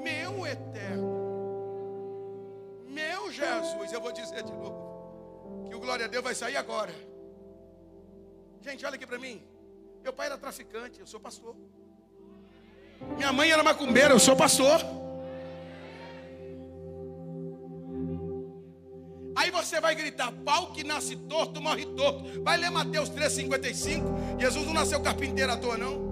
[0.03, 1.09] Meu eterno,
[2.89, 6.95] meu Jesus, eu vou dizer de novo, que o glória a Deus vai sair agora.
[8.61, 9.43] Gente, olha aqui para mim.
[10.03, 11.57] Meu pai era traficante, eu sou pastor.
[13.17, 14.79] Minha mãe era macumbeira, eu sou pastor.
[19.59, 22.43] Você vai gritar: pau que nasce torto, morre torto.
[22.43, 24.41] Vai ler Mateus 3,55.
[24.41, 26.09] Jesus não nasceu carpinteiro à toa, não.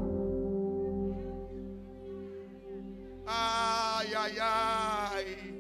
[3.27, 5.55] Ai, ai, ai.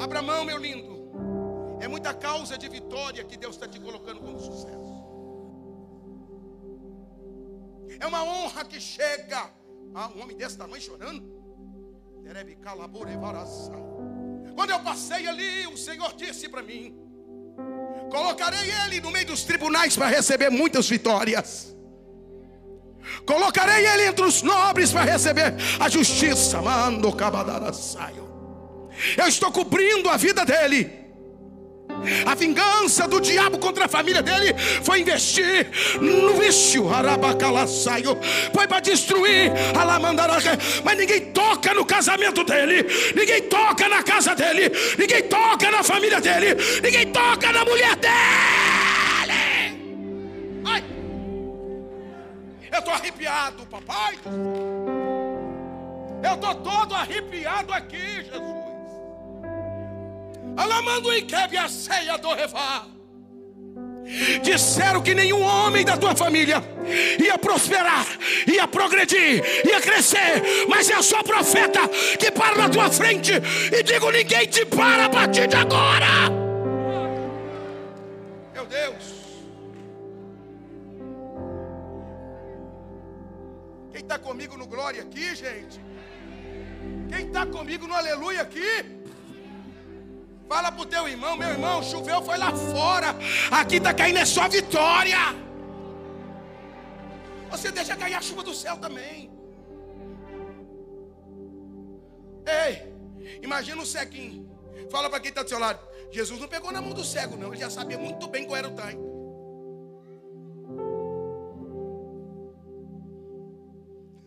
[0.00, 0.96] Abra mão, meu lindo.
[1.80, 4.96] É muita causa de vitória que Deus está te colocando como sucesso.
[8.00, 9.50] É uma honra que chega.
[9.94, 11.24] Ah, um homem desse tamanho chorando.
[12.22, 13.95] Terebe calabore varaçai.
[14.56, 16.96] Quando eu passei ali, o Senhor disse para mim:
[18.10, 21.76] Colocarei ele no meio dos tribunais para receber muitas vitórias.
[23.24, 26.60] Colocarei ele entre os nobres para receber a justiça.
[26.60, 28.26] Mando cabadaraçaio.
[29.16, 31.05] Eu estou cobrindo a vida dele.
[32.24, 35.68] A vingança do diabo contra a família dele foi investir
[36.00, 38.18] no vício, arabacalaçaio,
[38.54, 44.34] foi para destruir a lamandaraca, mas ninguém toca no casamento dele, ninguém toca na casa
[44.34, 48.12] dele, ninguém toca na família dele, ninguém toca na mulher dele.
[50.64, 50.84] Ai,
[52.72, 54.18] eu estou arrepiado, papai.
[56.22, 58.55] Eu estou todo arrepiado aqui, Jesus.
[60.56, 62.86] Alamando e quebe a ceia do revá.
[64.42, 66.62] Disseram que nenhum homem da tua família
[67.18, 68.06] ia prosperar,
[68.46, 71.80] ia progredir, ia crescer, mas é só profeta
[72.18, 76.30] que para na tua frente e digo: ninguém te para a partir de agora.
[78.54, 79.04] Meu Deus,
[83.90, 85.80] quem está comigo no glória aqui, gente?
[87.10, 88.95] Quem está comigo no aleluia aqui?
[90.48, 93.16] Fala pro teu irmão, meu irmão, choveu foi lá fora.
[93.50, 95.18] Aqui está caindo é só vitória.
[97.50, 99.30] Você deixa cair a chuva do céu também.
[102.46, 102.92] Ei,
[103.42, 104.48] imagina um ceguinho.
[104.88, 105.80] Fala para quem está do seu lado.
[106.12, 107.48] Jesus não pegou na mão do cego, não.
[107.48, 109.04] Ele já sabia muito bem qual era o time.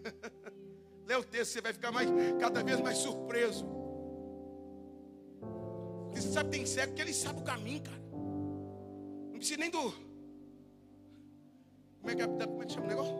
[1.08, 2.10] Lê o texto, você vai ficar mais,
[2.40, 3.79] cada vez mais surpreso.
[6.10, 8.02] Porque você sabe, tem cego que ele sabe o caminho, cara.
[9.32, 9.94] Não precisa nem do.
[12.00, 13.16] Como é que, é, como é que chama o negócio?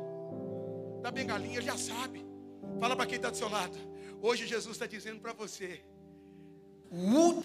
[1.02, 2.26] Da bengalinha, já sabe.
[2.80, 3.78] Fala para quem está do seu lado.
[4.22, 5.82] Hoje Jesus está dizendo para você: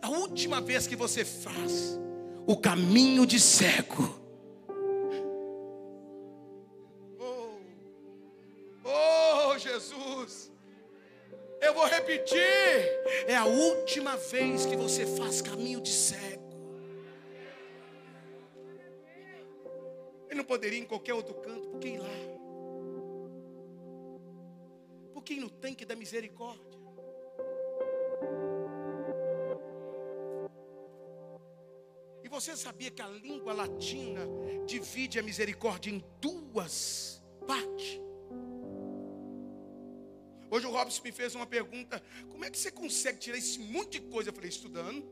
[0.01, 1.99] a última vez que você faz
[2.47, 4.19] o caminho de cego.
[7.19, 7.59] Oh,
[8.85, 10.54] oh Jesus.
[11.65, 12.39] Eu vou repetir.
[13.27, 16.45] É a última vez que você faz caminho de cego.
[20.29, 22.09] Ele não poderia ir em qualquer outro canto, por que ir lá?
[25.15, 26.79] Por que ir no tanque da misericórdia?
[32.23, 34.21] E você sabia que a língua latina
[34.67, 38.04] divide a misericórdia em duas partes?
[40.55, 42.01] Hoje o Robson me fez uma pergunta:
[42.31, 44.31] como é que você consegue tirar esse monte de coisa?
[44.31, 45.03] Eu falei: estudando.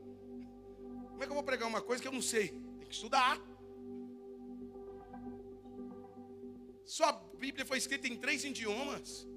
[1.09, 2.47] Como é que eu vou pregar uma coisa que eu não sei?
[2.79, 3.37] Tem que estudar.
[6.85, 7.11] Sua
[7.43, 9.27] Bíblia foi escrita em três idiomas: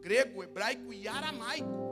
[0.00, 1.84] grego, hebraico e aramaico.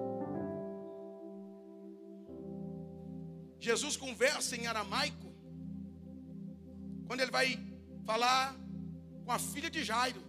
[3.60, 5.32] Jesus conversa em aramaico
[7.06, 7.48] quando ele vai
[8.04, 8.56] falar
[9.24, 10.20] com a filha de Jairo,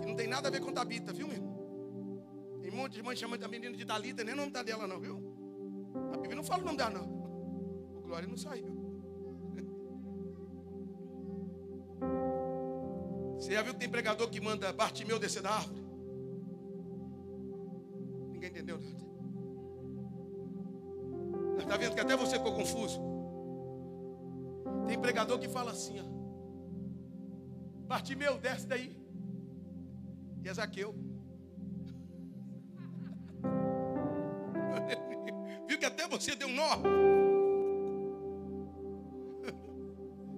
[0.00, 1.42] que não tem nada a ver com Tabita, viu, meu?
[1.42, 1.47] Um
[2.78, 5.20] monte de mãe chama a menina de Dalita, nem o nome dela não, viu?
[6.12, 7.08] A Bíblia não fala o nome dela não.
[7.98, 8.68] O Glória não saiu.
[13.36, 15.84] Você já viu que tem pregador que manda Bartimeu descer da árvore?
[18.30, 19.08] Ninguém entendeu nada.
[21.58, 23.00] Está vendo que até você ficou confuso?
[24.86, 26.04] Tem pregador que fala assim, ó.
[27.86, 28.96] Bartimeu, desce daí.
[30.42, 31.07] E é Zaqueu.
[36.24, 36.70] Você deu nó?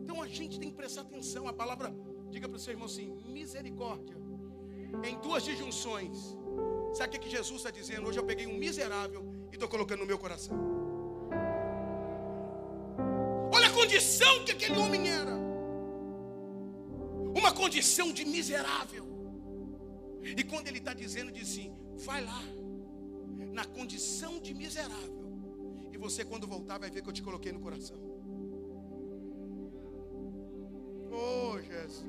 [0.02, 1.46] Então a gente tem que prestar atenção.
[1.46, 1.94] A palavra,
[2.30, 4.16] diga para o seu irmão assim: misericórdia.
[5.04, 6.36] Em duas disjunções.
[6.92, 8.08] Sabe o que Jesus está dizendo?
[8.08, 9.22] Hoje eu peguei um miserável
[9.52, 10.56] e estou colocando no meu coração.
[13.52, 15.36] Olha a condição que aquele homem era.
[17.36, 19.06] Uma condição de miserável.
[20.22, 22.42] E quando ele está dizendo, diz assim: vai lá
[23.52, 25.19] na condição de miserável.
[26.00, 27.98] Você, quando voltar, vai ver que eu te coloquei no coração.
[31.12, 32.04] Oh, Jesus.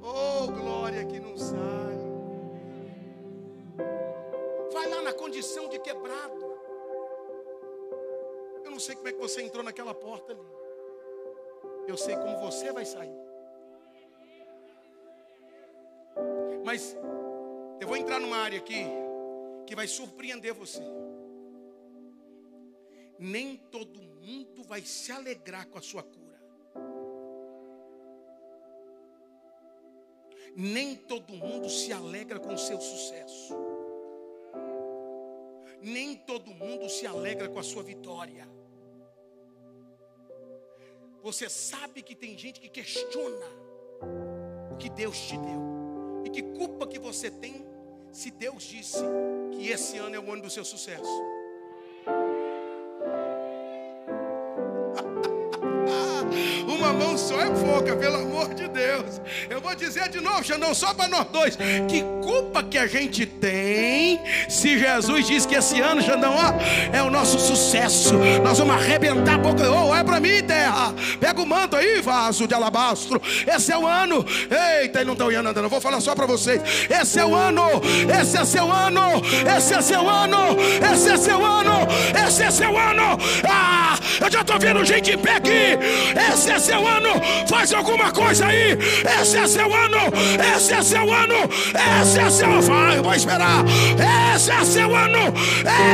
[0.00, 1.98] Oh, glória que não sai.
[4.72, 6.42] Vai lá na condição de quebrado.
[8.64, 10.40] Eu não sei como é que você entrou naquela porta ali.
[11.86, 13.14] Eu sei como você vai sair.
[16.64, 16.96] Mas
[17.78, 18.86] eu vou entrar numa área aqui
[19.66, 20.82] que vai surpreender você.
[23.18, 26.24] Nem todo mundo vai se alegrar com a sua cura.
[30.56, 33.54] Nem todo mundo se alegra com o seu sucesso.
[35.80, 38.48] Nem todo mundo se alegra com a sua vitória.
[41.22, 43.46] Você sabe que tem gente que questiona
[44.72, 46.22] o que Deus te deu.
[46.24, 47.74] E que culpa que você tem
[48.14, 49.02] Se Deus disse
[49.50, 51.20] que esse ano é o ano do seu sucesso,
[57.04, 59.20] mão só é pouca, pelo amor de Deus.
[59.48, 61.56] Eu vou dizer de novo, Xandão, só para nós dois.
[61.88, 67.02] Que culpa que a gente tem se Jesus diz que esse ano, Xandão, ó, é
[67.02, 68.14] o nosso sucesso.
[68.42, 69.70] Nós vamos arrebentar a boca.
[69.70, 70.94] Oh, olha para mim, terra.
[71.20, 73.20] Pega o manto aí, vaso de alabastro.
[73.46, 74.24] Esse é o ano.
[74.80, 75.68] Eita, ele não está olhando, não.
[75.68, 76.60] Vou falar só para vocês.
[76.88, 77.82] Esse é o ano.
[78.20, 79.22] Esse é seu ano.
[79.56, 80.56] Esse é seu ano.
[80.92, 81.88] Esse é seu ano.
[82.26, 83.18] Esse é seu ano.
[83.48, 85.78] Ah, eu já estou vendo gente em pé aqui.
[86.32, 86.93] Esse é seu ano.
[87.48, 88.76] Faz alguma coisa aí.
[89.20, 89.98] Esse é seu ano.
[90.56, 91.48] Esse é seu ano.
[92.02, 92.60] Esse é seu.
[92.60, 93.64] Vai, vou esperar.
[94.34, 95.32] Esse é seu ano.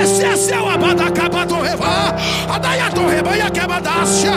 [0.03, 2.15] Esse é seu abadacabado revá.
[2.53, 4.33] Adaiato rebanha quebadácia.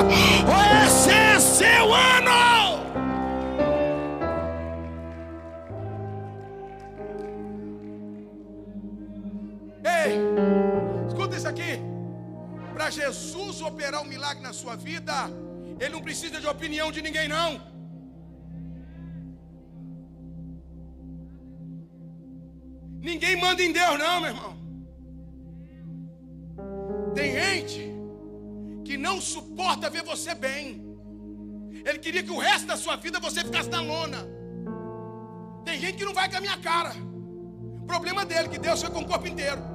[0.86, 2.84] Esse é seu ano.
[9.84, 11.82] Ei, escuta isso aqui.
[12.74, 15.30] Para Jesus operar um milagre na sua vida,
[15.80, 17.62] ele não precisa de opinião de ninguém, não.
[23.02, 24.54] Ninguém manda em Deus, não, meu irmão.
[27.14, 27.94] Tem gente
[28.86, 30.82] que não suporta ver você bem.
[31.86, 34.26] Ele queria que o resto da sua vida você ficasse na lona.
[35.66, 36.94] Tem gente que não vai com a minha cara.
[37.86, 39.73] Problema dele, que Deus foi com o corpo inteiro.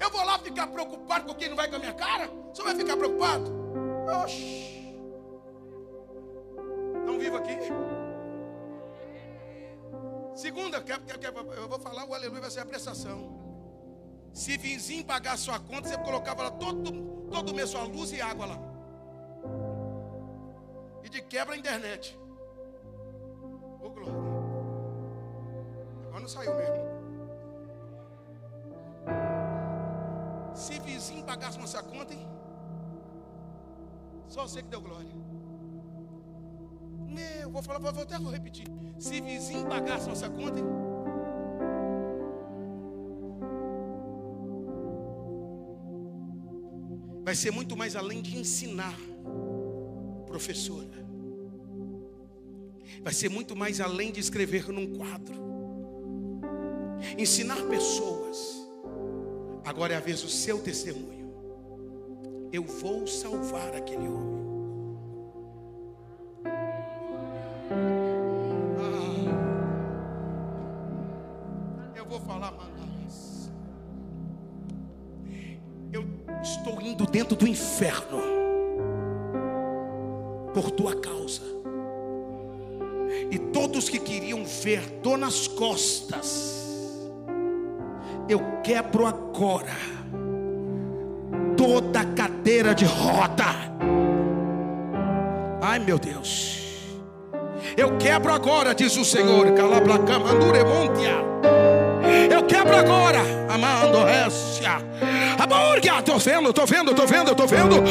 [0.00, 2.30] Eu vou lá ficar preocupado com quem não vai com a minha cara?
[2.52, 3.52] Você vai ficar preocupado?
[4.22, 4.94] Oxi.
[7.04, 7.56] Não vivo aqui.
[10.34, 10.84] Segunda,
[11.56, 13.36] eu vou falar, o aleluia vai ser a prestação.
[14.32, 16.92] Se vizinho pagar sua conta, você colocava lá todo,
[17.28, 18.58] todo mês sua luz e água lá.
[21.02, 22.16] E de quebra a internet.
[23.80, 24.12] Ô glória.
[26.06, 26.87] Agora não saiu mesmo.
[30.58, 32.26] Se vizinho pagasse nossa conta, hein?
[34.26, 35.08] Só você que deu glória.
[37.06, 38.66] Meu, vou falar, vou até vou repetir.
[38.98, 40.66] Se vizinho pagasse nossa conta, hein?
[47.22, 48.98] Vai ser muito mais além de ensinar,
[50.26, 51.06] professora.
[53.00, 55.36] Vai ser muito mais além de escrever num quadro.
[57.16, 58.57] Ensinar pessoas.
[59.68, 61.30] Agora é a vez do seu testemunho.
[62.50, 64.38] Eu vou salvar aquele homem.
[68.78, 69.34] Ah,
[71.94, 73.50] eu vou falar mais.
[75.92, 76.06] Eu
[76.42, 78.22] estou indo dentro do inferno
[80.54, 81.42] por tua causa.
[83.30, 86.57] E todos que queriam ver dor nas costas,
[88.28, 89.76] eu quebro agora
[91.56, 93.44] toda cadeira de roda.
[95.60, 96.58] Ai meu Deus.
[97.76, 99.46] Eu quebro agora, diz o Senhor.
[102.30, 104.78] Eu quebro agora, amando récia.
[105.50, 107.82] Amorga, tô vendo, tô vendo, tô vendo, tô vendo.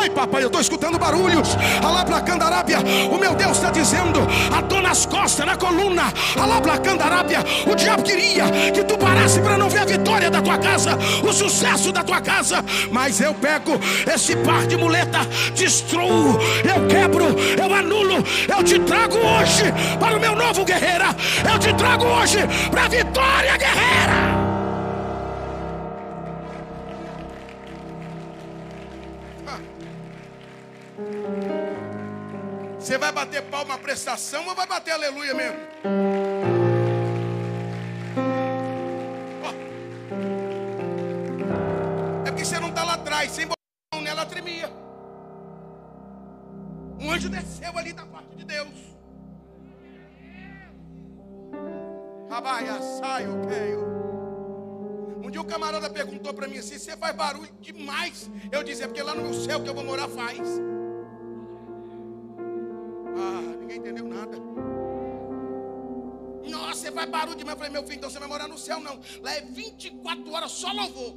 [0.00, 1.56] Ai, papai, eu tô escutando barulhos.
[1.84, 2.78] Alá pra Candarábia,
[3.10, 4.20] o meu Deus está dizendo:
[4.56, 6.04] a dor nas costas, na coluna.
[6.40, 10.40] Alá pra Candarábia, o diabo queria que tu parasse para não ver a vitória da
[10.40, 10.96] tua casa,
[11.28, 12.64] o sucesso da tua casa.
[12.92, 13.72] Mas eu pego
[14.14, 17.24] esse par de muleta, destruo, eu quebro,
[17.58, 18.24] eu anulo,
[18.56, 19.64] eu te trago hoje
[19.98, 21.08] para o meu novo guerreira.
[21.52, 22.38] Eu te trago hoje
[22.70, 24.19] para a vitória guerreira.
[32.78, 35.58] Você vai bater palma prestação ou vai bater aleluia mesmo?
[39.44, 39.54] Oh.
[42.26, 44.72] É porque você não está lá atrás, sem botão nela tremia.
[46.98, 48.90] Um anjo desceu ali da parte de Deus.
[52.30, 53.76] Rabaia, sai, ok.
[55.22, 58.30] Um dia o camarada perguntou para mim assim: Você faz barulho demais?
[58.50, 60.40] Eu disse: É porque lá no céu que eu vou morar faz.
[63.16, 64.38] Ah, ninguém entendeu nada.
[66.48, 67.54] Nossa, você faz barulho demais.
[67.54, 68.98] Eu falei: Meu filho, então você vai morar no céu, não.
[69.22, 71.14] Lá é 24 horas só louvor.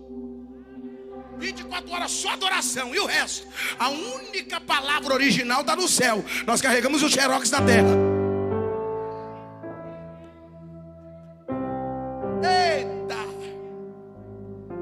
[1.38, 2.94] 24 horas só adoração.
[2.94, 3.48] E o resto?
[3.80, 6.24] A única palavra original está no céu.
[6.46, 7.90] Nós carregamos o xerox na terra.
[12.44, 13.16] Eita!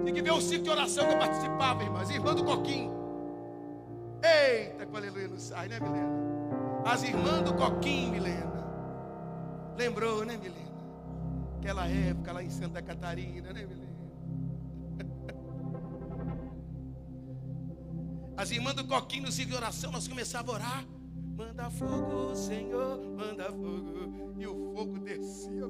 [0.04, 2.10] Tem que ver o ciclo de oração que eu participava, irmãs.
[2.10, 2.92] Irmã do Coquinho.
[4.24, 6.31] Eita, que aleluia não sai, né, Milena?
[6.86, 8.52] As irmãs do Coquinho, Milena.
[9.78, 10.72] Lembrou, né, Milena?
[11.60, 13.92] Aquela época lá em Santa Catarina, né, Milena?
[18.36, 20.86] As irmãs do Coquinho no ciclo de oração, nós começávamos a orar.
[21.38, 24.34] Manda fogo, Senhor, manda fogo.
[24.38, 25.68] E o fogo descia.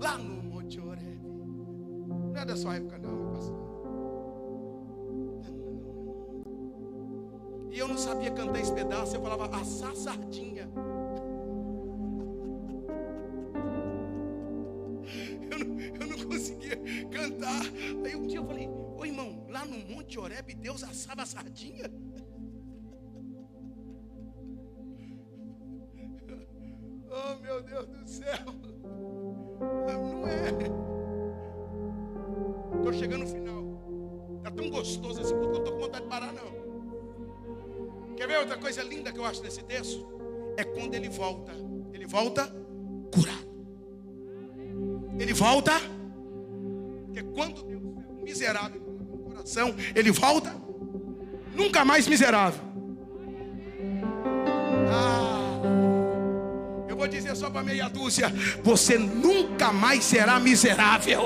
[0.00, 1.20] Lá no Monte Oreb.
[2.06, 3.65] Não é da sua época, não, pastor.
[7.70, 10.68] E eu não sabia cantar esse pedaço, eu falava assar sardinha.
[15.48, 16.76] Eu não, eu não conseguia
[17.10, 17.62] cantar.
[18.04, 21.90] Aí um dia eu falei, ô irmão, lá no Monte Oreb, Deus assava sardinha?
[27.08, 28.36] Oh meu Deus do céu.
[29.58, 30.50] Não é.
[32.76, 33.64] Estou chegando no final.
[34.38, 36.65] Está tão gostoso esse culto que eu estou com vontade de parar, não.
[38.16, 40.06] Quer ver outra coisa linda que eu acho nesse texto?
[40.56, 41.52] É quando ele volta.
[41.92, 42.46] Ele volta
[43.12, 43.46] curado.
[45.18, 45.72] Ele volta.
[47.04, 50.56] Porque quando Deus é um miserável no coração, ele volta
[51.54, 52.60] nunca mais miserável.
[54.90, 55.60] Ah,
[56.88, 61.20] eu vou dizer só para meia dúzia: você nunca mais será miserável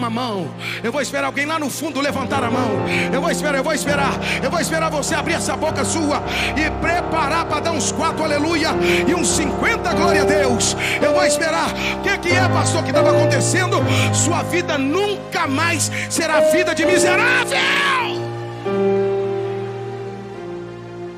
[0.00, 0.48] uma mão.
[0.82, 2.70] Eu vou esperar alguém lá no fundo levantar a mão.
[3.12, 4.12] Eu vou esperar, eu vou esperar.
[4.42, 6.22] Eu vou esperar você abrir essa boca sua
[6.56, 8.70] e preparar para dar uns quatro aleluia
[9.06, 10.74] e uns 50 glória a Deus.
[11.02, 11.68] Eu vou esperar.
[11.98, 13.76] O que, que é, pastor, que estava acontecendo?
[14.14, 17.58] Sua vida nunca mais será vida de miserável.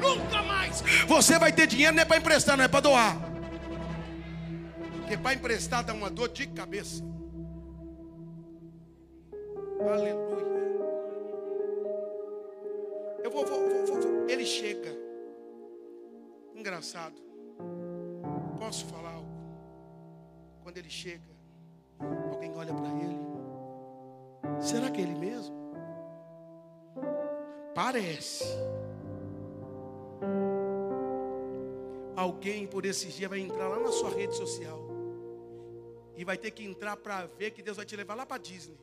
[0.01, 0.83] Nunca mais.
[1.07, 3.17] Você vai ter dinheiro não é para emprestar, não é para doar.
[4.97, 7.12] Porque para emprestar dá uma dor de cabeça.
[9.89, 10.43] Aleluia.
[13.23, 14.91] Eu vou, vou, vou, vou, Ele chega.
[16.55, 17.21] Engraçado.
[18.59, 19.29] Posso falar algo?
[20.63, 21.21] Quando ele chega,
[22.31, 23.19] alguém olha para ele.
[24.61, 25.55] Será que é ele mesmo?
[27.75, 28.45] Parece.
[32.15, 34.79] Alguém por esses dias vai entrar lá na sua rede social
[36.17, 38.79] e vai ter que entrar para ver que Deus vai te levar lá para Disney.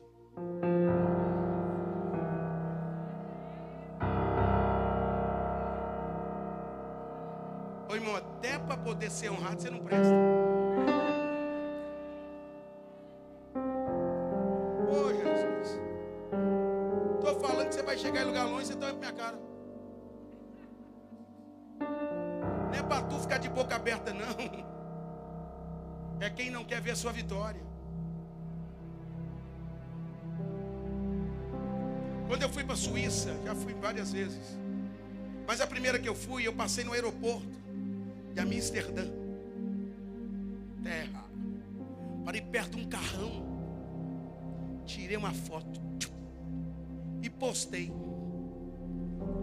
[8.20, 10.14] Até para poder ser honrado você não presta.
[14.88, 15.80] Ô Jesus.
[17.18, 19.38] Estou falando que você vai chegar em lugar longe, você está olhando minha cara.
[21.80, 24.70] Não é para tu ficar de boca aberta, não.
[26.20, 27.62] É quem não quer ver a sua vitória.
[32.28, 34.58] Quando eu fui para a Suíça, já fui várias vezes.
[35.46, 37.59] Mas a primeira que eu fui, eu passei no aeroporto
[38.44, 39.04] de Amsterdã.
[40.82, 41.24] Terra.
[42.24, 43.44] Parei perto de um carrão.
[44.84, 45.80] Tirei uma foto.
[47.22, 47.92] E postei.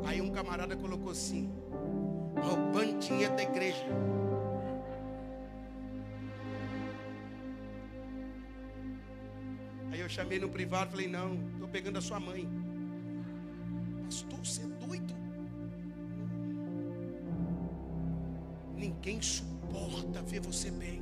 [0.05, 1.51] Aí um camarada colocou assim:
[2.41, 3.85] roubando dinheiro da igreja.
[9.91, 12.49] Aí eu chamei no privado falei: Não, estou pegando a sua mãe.
[14.05, 14.76] Pastor, você
[19.07, 21.01] Ninguém suporta ver você bem.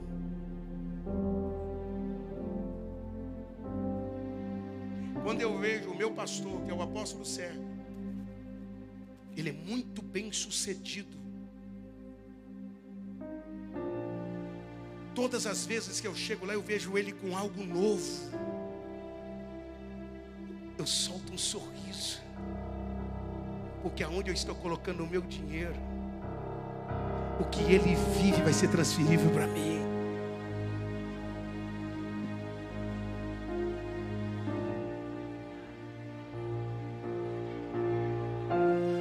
[5.23, 7.63] Quando eu vejo o meu pastor, que é o apóstolo Sérgio,
[9.35, 11.17] ele é muito bem sucedido.
[15.15, 18.29] Todas as vezes que eu chego lá, eu vejo ele com algo novo.
[20.77, 22.23] Eu solto um sorriso
[23.81, 25.75] porque aonde eu estou colocando o meu dinheiro,
[27.39, 29.75] o que ele vive vai ser transferível para mim.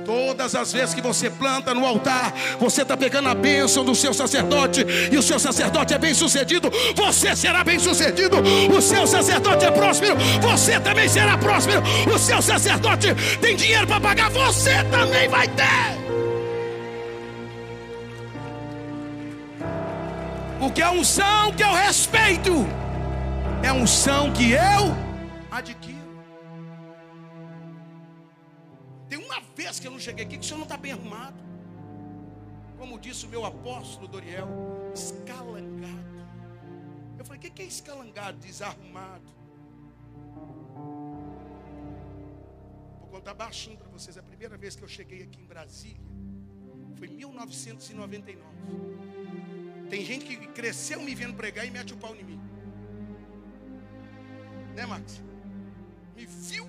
[0.04, 4.12] Todas as vezes que você planta no altar, você está pegando a bênção do seu
[4.12, 8.36] sacerdote, e o seu sacerdote é bem sucedido, você será bem sucedido.
[8.70, 11.82] O seu sacerdote é próspero, você também será próspero.
[12.12, 15.93] O seu sacerdote tem dinheiro para pagar, você também vai ter.
[20.74, 22.50] Porque a unção que eu respeito
[23.62, 24.90] é unção que eu
[25.48, 26.02] adquiro.
[29.54, 31.40] vez que eu não cheguei aqui, que o senhor não está bem arrumado.
[32.76, 34.48] Como disse o meu apóstolo Doriel,
[34.92, 36.26] escalangado.
[37.16, 38.36] Eu falei, o que é escalangado?
[38.38, 39.30] Desarrumado.
[42.98, 44.18] Vou contar baixinho para vocês.
[44.18, 46.02] A primeira vez que eu cheguei aqui em Brasília
[46.96, 49.23] foi em 19 1999.
[49.88, 52.40] Tem gente que cresceu me vendo pregar e mete o pau em mim.
[54.74, 55.22] Né, Max?
[56.16, 56.66] Me viu,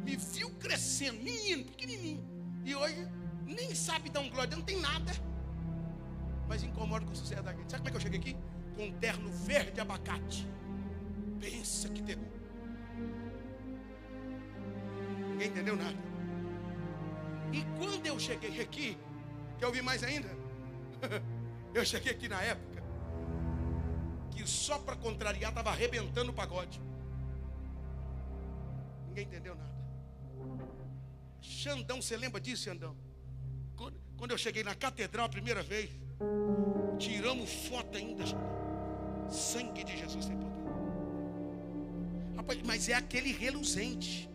[0.00, 2.22] me viu crescendo, menino, pequenininho.
[2.64, 3.08] E hoje
[3.46, 5.12] nem sabe dar um glória, não tem nada.
[6.48, 7.70] Mas incomoda com o sucesso da gente.
[7.70, 8.36] Sabe como é que eu cheguei aqui?
[8.74, 10.46] Com um terno verde abacate.
[11.40, 12.24] Pensa que terror.
[15.30, 15.96] Ninguém entendeu nada.
[17.52, 18.98] E quando eu cheguei aqui,
[19.58, 20.28] quer ouvir mais ainda?
[21.74, 22.82] eu cheguei aqui na época
[24.30, 26.80] que só para contrariar estava arrebentando o pagode.
[29.08, 29.68] Ninguém entendeu nada.
[31.40, 32.96] Xandão, você lembra disso, Xandão?
[34.16, 35.90] Quando, eu cheguei na catedral a primeira vez,
[36.98, 38.26] tiramos foto ainda.
[38.26, 38.48] Xandão.
[39.28, 40.48] Sangue de Jesus tem poder.
[42.36, 44.28] Rapaz, mas é aquele reluzente.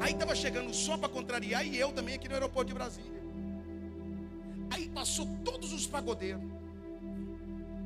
[0.00, 3.20] Aí estava chegando só para contrariar e eu também aqui no aeroporto de Brasília.
[4.70, 6.59] Aí passou todos os pagodeiros.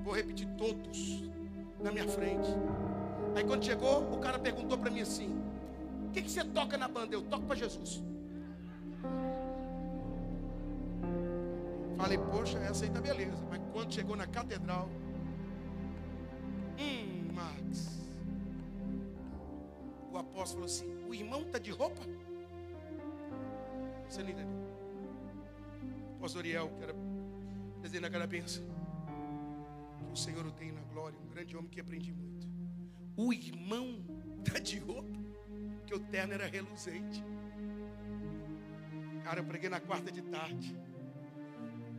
[0.04, 1.24] Vou repetir todos
[1.80, 2.48] na minha frente.
[3.34, 5.42] Aí quando chegou, o cara perguntou para mim assim:
[6.06, 7.14] O que, que você toca na banda?
[7.14, 8.02] Eu toco para Jesus.
[11.96, 13.42] Falei, poxa, essa aí tá beleza.
[13.48, 14.90] Mas quando chegou na catedral,
[16.78, 18.10] hum, Max,
[20.12, 22.02] o apóstolo falou assim: o irmão está de roupa?
[24.06, 24.54] Você não entendeu?
[26.12, 26.94] O apóstolo Ariel, que era
[27.80, 28.83] presidente benção, que
[30.14, 32.46] o Senhor o tem na glória, um grande homem que aprendi muito.
[33.16, 34.00] O irmão
[34.62, 35.18] de roupa,
[35.84, 37.22] que o terno era reluzente.
[39.24, 40.76] Cara, eu preguei na quarta de tarde.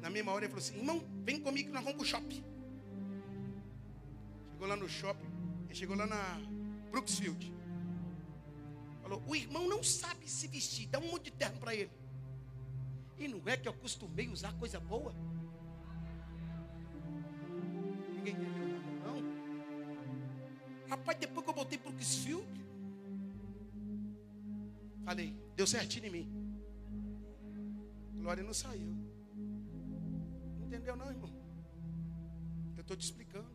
[0.01, 2.43] Na mesma hora ele falou assim: irmão, vem comigo que nós vamos para o shopping.
[4.51, 5.32] Chegou lá no shopping,
[5.66, 6.41] ele chegou lá na
[6.91, 7.53] Brooksfield.
[9.01, 11.91] Falou: o irmão não sabe se vestir, dá um monte de terno para ele.
[13.18, 15.13] E não é que eu acostumei usar coisa boa?
[18.26, 20.89] Ninguém entendeu nada, não.
[20.89, 22.47] Rapaz, depois que eu voltei para o Brooksfield,
[25.03, 26.59] falei: deu certinho em mim.
[28.15, 28.95] Glória não saiu.
[30.57, 31.30] Não entendeu, não, irmão?
[32.76, 33.47] Eu estou te explicando.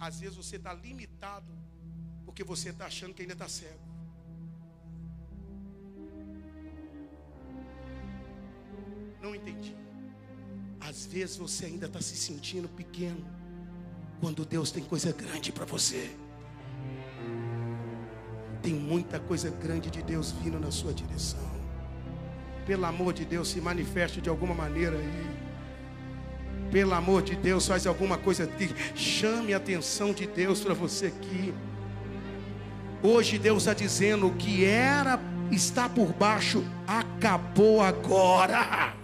[0.00, 1.52] Às vezes você está limitado
[2.24, 3.86] porque você está achando que ainda está cego.
[9.22, 9.87] Não entendi.
[10.88, 13.22] Às vezes você ainda está se sentindo pequeno
[14.22, 16.10] quando Deus tem coisa grande para você.
[18.62, 21.46] Tem muita coisa grande de Deus vindo na sua direção.
[22.66, 25.26] Pelo amor de Deus, se manifeste de alguma maneira aí.
[26.72, 31.08] Pelo amor de Deus, faz alguma coisa que chame a atenção de Deus para você
[31.08, 31.52] aqui.
[33.02, 35.20] Hoje Deus está dizendo que era
[35.50, 38.97] está por baixo acabou agora.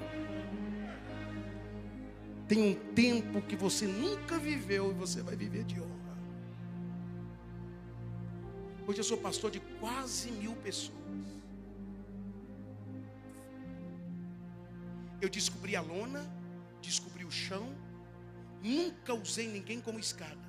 [2.47, 6.19] Tem um tempo que você nunca viveu e você vai viver de honra.
[8.87, 10.95] Hoje eu sou pastor de quase mil pessoas.
[15.23, 16.31] Eu descobri a lona,
[16.83, 17.75] descobri o chão,
[18.63, 20.45] nunca usei ninguém como escada.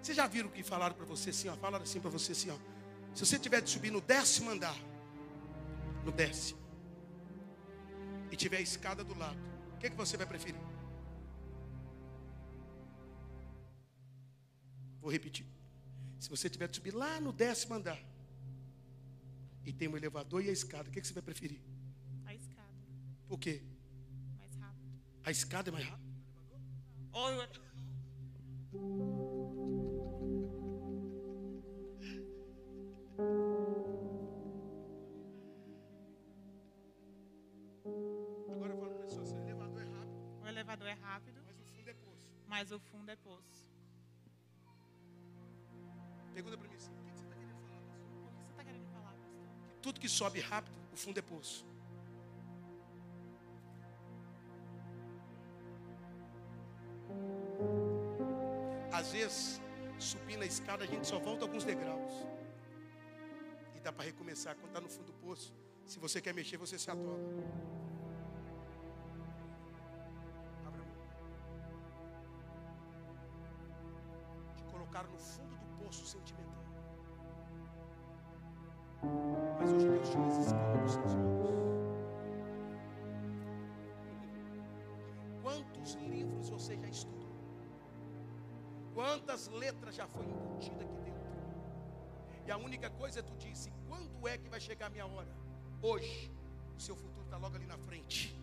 [0.00, 1.56] Vocês já viram o que falaram para você assim, ó?
[1.56, 2.56] Falaram assim para você assim, ó.
[3.12, 4.76] Se você tiver de subir no décimo andar,
[6.04, 6.61] no décimo,
[8.32, 9.38] e tiver a escada do lado,
[9.74, 10.60] o que, que você vai preferir?
[15.02, 15.46] Vou repetir.
[16.18, 18.00] Se você tiver de subir lá no décimo andar,
[19.66, 21.60] e tem um elevador e a escada, o que, que você vai preferir?
[22.24, 22.72] A escada.
[23.28, 23.62] Por quê?
[24.38, 25.02] Mais rápido.
[25.24, 26.12] A escada é mais rápida?
[28.72, 29.21] Eu
[40.92, 42.28] é rápido, mas o fundo é poço.
[42.52, 43.62] mas o fundo é poço.
[46.34, 48.22] Pergunta para mim assim, o que você está querendo falar, pastor?
[48.24, 49.46] O que você está querendo falar, pastor?
[49.68, 51.66] Que tudo que sobe rápido, o fundo é poço.
[58.92, 59.60] Às vezes,
[59.98, 62.12] subir na escada, a gente só volta alguns degraus.
[63.74, 64.54] E dá para recomeçar.
[64.56, 65.52] Quando está no fundo do poço,
[65.86, 67.18] se você quer mexer, você se atola.
[75.92, 76.64] Poço sentimental.
[79.60, 81.42] Mas hoje Deus as escamas dos seus olhos.
[85.42, 87.28] Quantos livros você já estudou?
[88.94, 91.20] Quantas letras já foi embutida aqui dentro?
[92.46, 95.28] E a única coisa é tu disse, quando é que vai chegar a minha hora?
[95.82, 96.30] Hoje.
[96.74, 98.34] O seu futuro está logo ali na frente.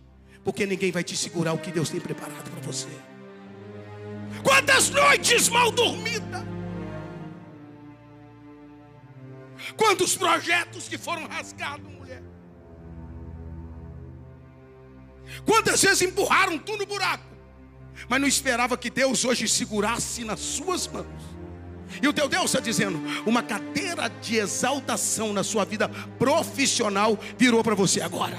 [0.43, 2.87] Porque ninguém vai te segurar o que Deus tem preparado para você.
[4.43, 6.58] Quantas noites mal dormidas.
[9.89, 12.21] Quantos projetos que foram rasgados, mulher.
[15.43, 17.25] Quantas vezes empurraram tu no buraco.
[18.07, 21.07] Mas não esperava que Deus hoje segurasse nas suas mãos.
[22.03, 27.63] E o teu Deus está dizendo: uma cadeira de exaltação na sua vida profissional virou
[27.63, 28.37] para você agora.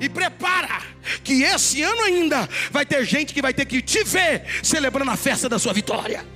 [0.00, 0.80] E prepara,
[1.22, 5.18] que esse ano ainda vai ter gente que vai ter que te ver celebrando a
[5.18, 6.26] festa da sua vitória.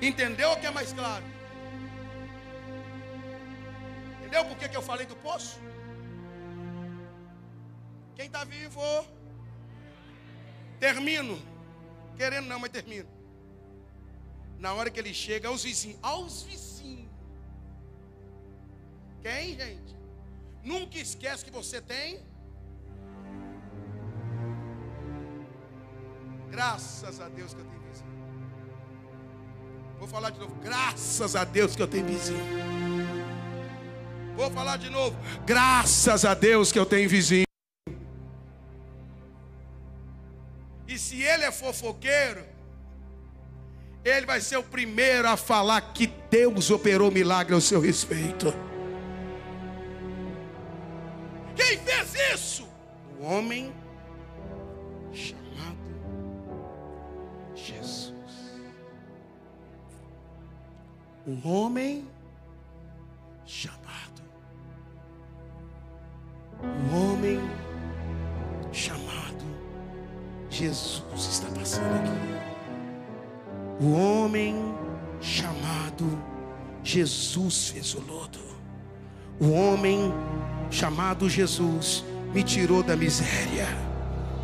[0.00, 1.24] Entendeu o que é mais claro?
[4.18, 5.58] Entendeu por que, eu falei do poço?
[8.14, 8.80] Quem está vivo?
[10.78, 11.40] Termino.
[12.16, 13.08] Querendo não, mas termino.
[14.58, 17.10] Na hora que ele chega aos vizinhos, aos vizinhos.
[19.22, 19.96] Quem, gente?
[20.62, 22.20] Nunca esquece que você tem.
[26.50, 28.07] Graças a Deus que eu tenho vizinho.
[29.98, 30.54] Vou falar de novo.
[30.62, 32.46] Graças a Deus que eu tenho vizinho.
[34.36, 35.16] Vou falar de novo.
[35.44, 37.44] Graças a Deus que eu tenho vizinho.
[40.86, 42.44] E se ele é fofoqueiro,
[44.04, 48.54] ele vai ser o primeiro a falar que Deus operou milagre ao seu respeito.
[51.56, 52.68] Quem fez isso?
[53.18, 53.74] O homem
[55.12, 55.76] chamado
[57.54, 58.07] Jesus.
[61.28, 62.06] O homem
[63.44, 64.22] chamado.
[66.62, 67.38] O homem
[68.72, 69.44] chamado
[70.48, 73.84] Jesus está passando aqui.
[73.84, 74.56] O homem
[75.20, 76.18] chamado
[76.82, 78.40] Jesus fez o lodo.
[79.38, 80.10] O homem
[80.70, 83.66] chamado Jesus me tirou da miséria.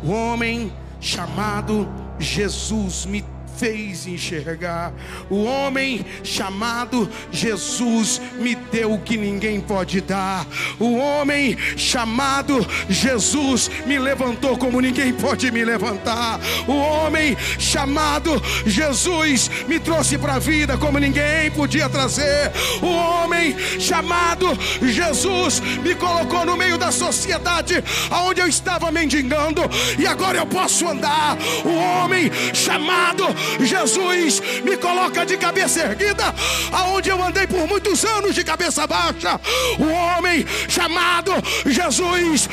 [0.03, 0.71] O homem
[1.01, 1.87] chamado
[2.19, 3.25] Jesus me
[3.57, 4.93] fez enxergar.
[5.29, 10.45] O homem chamado Jesus me deu o que ninguém pode dar.
[10.79, 16.39] O homem chamado Jesus me levantou como ninguém pode me levantar.
[16.67, 22.51] O homem chamado Jesus me trouxe para a vida como ninguém podia trazer.
[22.81, 24.47] O homem chamado
[24.81, 29.61] Jesus me colocou no meio da sociedade aonde eu estava mendigando
[29.97, 31.37] e agora eu posso andar.
[31.63, 33.23] O homem chamado
[33.59, 36.33] Jesus me coloca de cabeça erguida,
[36.71, 39.39] aonde eu andei por muitos anos de cabeça baixa.
[39.79, 41.31] O homem chamado
[41.65, 42.49] Jesus,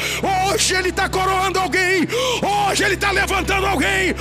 [0.53, 2.07] hoje ele está coroando alguém,
[2.43, 4.15] hoje ele está levantando alguém,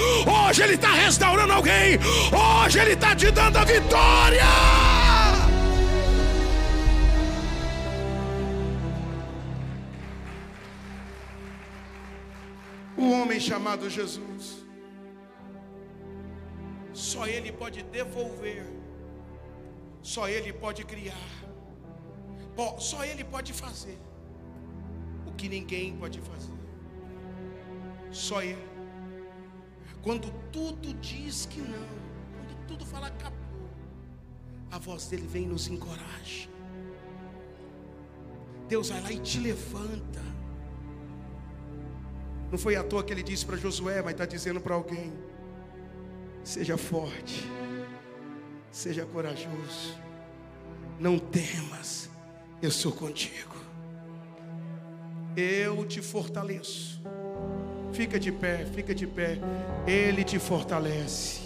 [0.47, 1.99] hoje ele está restaurando alguém,
[2.31, 4.45] hoje ele está te dando a vitória.
[12.97, 14.60] O homem chamado Jesus.
[17.01, 18.63] Só Ele pode devolver,
[20.03, 21.31] só Ele pode criar,
[22.77, 23.97] só Ele pode fazer
[25.25, 26.53] o que ninguém pode fazer.
[28.11, 28.69] Só Ele.
[30.03, 31.87] Quando tudo diz que não,
[32.35, 33.67] quando tudo fala acabou,
[34.69, 36.47] a voz dele vem e nos encoraja.
[38.69, 40.21] Deus vai lá e te levanta.
[42.51, 45.11] Não foi à toa que ele disse para Josué, mas está dizendo para alguém.
[46.43, 47.47] Seja forte,
[48.71, 49.95] seja corajoso,
[50.99, 52.09] não temas,
[52.61, 53.55] eu sou contigo.
[55.37, 57.01] Eu te fortaleço.
[57.93, 59.37] Fica de pé, fica de pé.
[59.87, 61.41] Ele te fortalece.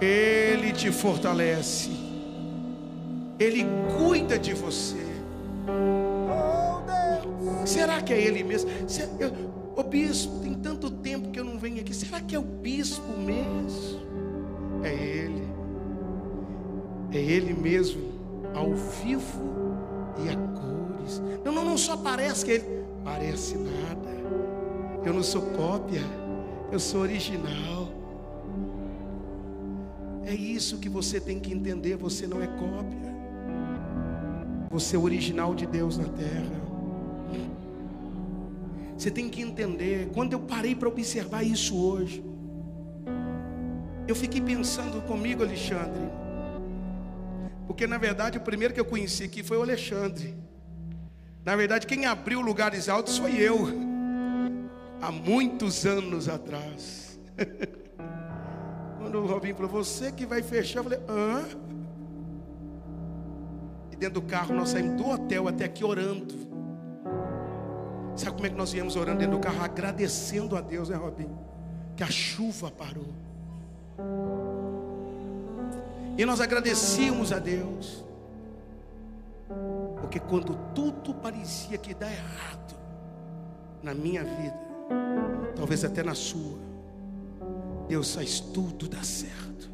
[0.00, 1.90] Ele te fortalece.
[3.38, 3.64] Ele
[3.96, 4.96] cuida de você.
[7.64, 8.70] Será que é Ele mesmo?
[9.20, 11.77] Eu- Ô bispo, tem tanto tempo que eu não venho.
[11.98, 13.98] Será que é o bispo mesmo?
[14.84, 15.42] É Ele.
[17.10, 18.00] É Ele mesmo,
[18.54, 19.76] ao vivo
[20.24, 21.20] e a cores.
[21.44, 22.84] Não, não, não só parece que Ele.
[23.02, 24.10] Parece nada.
[25.04, 26.02] Eu não sou cópia,
[26.70, 27.88] eu sou original.
[30.24, 31.96] É isso que você tem que entender.
[31.96, 33.12] Você não é cópia.
[34.70, 36.57] Você é original de Deus na terra.
[38.98, 40.10] Você tem que entender.
[40.12, 42.24] Quando eu parei para observar isso hoje,
[44.08, 46.02] eu fiquei pensando comigo, Alexandre.
[47.68, 50.34] Porque na verdade o primeiro que eu conheci aqui foi o Alexandre.
[51.44, 53.68] Na verdade, quem abriu lugares altos foi eu.
[55.00, 57.20] Há muitos anos atrás.
[58.98, 61.44] Quando o Robinho falou, você que vai fechar, eu falei, hã?
[63.92, 66.47] E dentro do carro nós saímos do hotel até aqui orando.
[68.18, 69.62] Sabe como é que nós viemos orando dentro do carro?
[69.62, 71.38] Agradecendo a Deus, né, Robinho?
[71.96, 73.14] Que a chuva parou.
[76.16, 78.04] E nós agradecíamos a Deus.
[80.00, 82.74] Porque quando tudo parecia que dá errado
[83.84, 84.58] na minha vida,
[85.54, 86.58] talvez até na sua,
[87.86, 89.70] Deus faz tudo dar certo.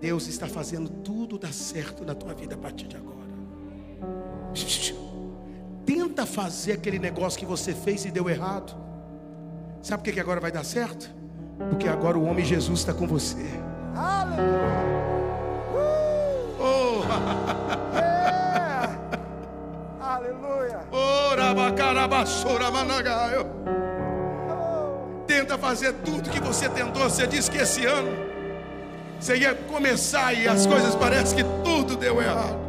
[0.00, 3.14] Deus está fazendo tudo dar certo na tua vida a partir de agora.
[5.84, 8.74] Tenta fazer aquele negócio que você fez e deu errado.
[9.82, 11.10] Sabe por que agora vai dar certo?
[11.70, 13.46] Porque agora o homem Jesus está com você.
[16.58, 17.02] Oh,
[20.00, 20.80] Aleluia.
[20.90, 23.46] oh, rabacarabassora managaio.
[25.26, 27.02] Tenta fazer tudo que você tentou.
[27.02, 28.10] Você disse que esse ano
[29.20, 32.63] você ia começar e as coisas parecem que tudo deu errado.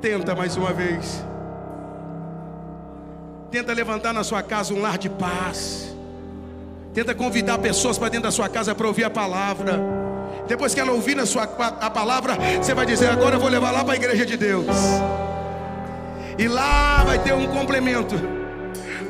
[0.00, 1.22] Tenta mais uma vez.
[3.50, 5.94] Tenta levantar na sua casa um lar de paz.
[6.94, 9.78] Tenta convidar pessoas para dentro da sua casa para ouvir a palavra.
[10.46, 13.70] Depois que ela ouvir na sua, a palavra, você vai dizer: Agora eu vou levar
[13.70, 14.66] lá para a igreja de Deus.
[16.38, 18.14] E lá vai ter um complemento.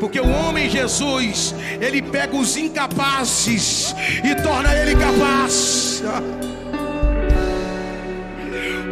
[0.01, 6.03] Porque o homem Jesus, ele pega os incapazes e torna ele capaz.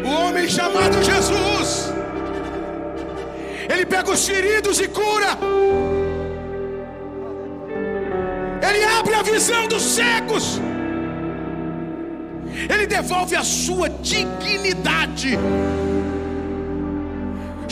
[0.09, 1.92] O homem chamado Jesus,
[3.72, 5.32] ele pega os feridos e cura.
[8.68, 10.46] Ele abre a visão dos cegos.
[12.72, 15.38] Ele devolve a sua dignidade.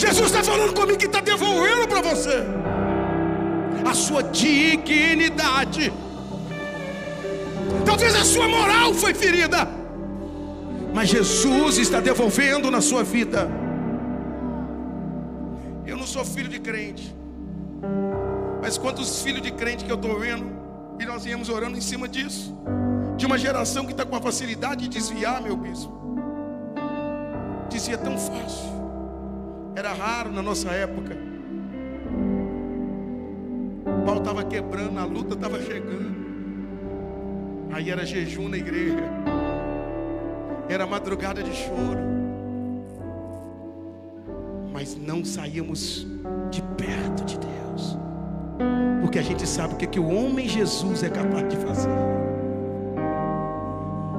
[0.04, 2.44] Jesus está falando comigo que está devolvendo para você
[3.92, 5.90] a sua dignidade.
[7.84, 9.66] Talvez a sua moral foi ferida,
[10.96, 13.50] mas Jesus está devolvendo na sua vida.
[15.86, 17.14] Eu não sou filho de crente,
[18.62, 20.46] mas quantos filhos de crente que eu estou vendo,
[20.98, 22.56] e nós viemos orando em cima disso,
[23.14, 25.92] de uma geração que está com a facilidade de desviar, meu bispo.
[27.68, 28.70] Dizia tão fácil,
[29.74, 31.14] era raro na nossa época.
[33.84, 36.16] O pau estava quebrando, a luta estava chegando.
[37.70, 39.04] Aí era jejum na igreja,
[40.68, 42.00] era madrugada de choro,
[44.72, 46.06] mas não saíamos
[46.50, 47.96] de perto de Deus,
[49.00, 51.90] porque a gente sabe o que, que o homem Jesus é capaz de fazer.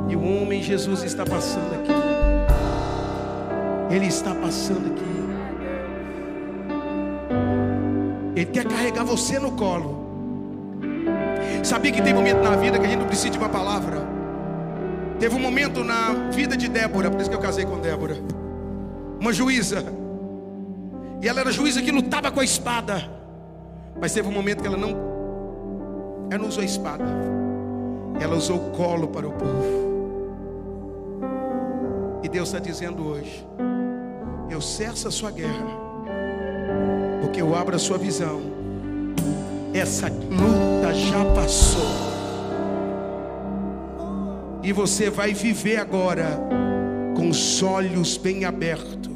[0.10, 1.91] E o homem Jesus está passando aqui.
[3.93, 5.04] Ele está passando aqui.
[8.36, 10.08] Ele quer carregar você no colo.
[11.64, 14.16] Sabia que tem momento na vida que a gente não precisa de uma palavra.
[15.20, 18.18] Teve um momento na vida de Débora, por isso que eu casei com Débora.
[19.20, 19.84] Uma juíza.
[21.22, 23.09] E ela era juíza que lutava com a espada.
[23.99, 25.18] Mas teve um momento que ela não
[26.30, 27.05] ela não usou a espada.
[28.20, 29.88] Ela usou o colo para o povo.
[32.24, 33.47] E Deus está dizendo hoje:
[34.49, 35.68] Eu cesso a sua guerra,
[37.22, 38.41] porque eu abro a sua visão.
[39.74, 41.86] Essa luta já passou,
[44.68, 46.38] e você vai viver agora
[47.15, 49.15] com os olhos bem abertos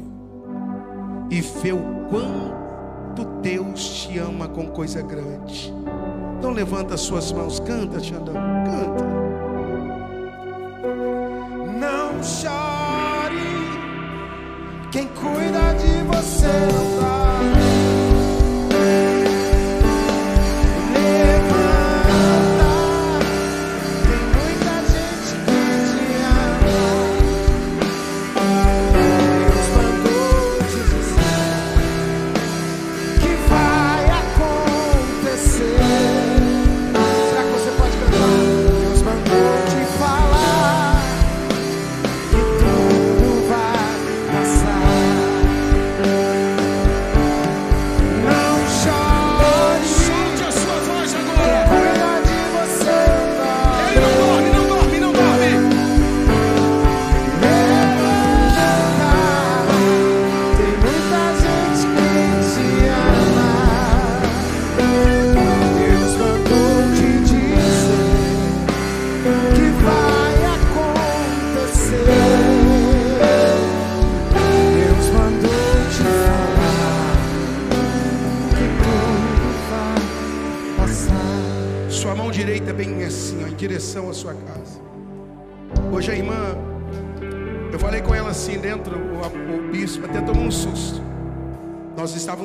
[1.30, 5.70] e ver o quanto Deus te ama com coisa grande.
[6.38, 8.32] Então levanta as suas mãos, canta, Xandão,
[8.64, 9.04] canta.
[11.78, 13.36] Não chore,
[14.90, 17.61] quem cuida de você não tá.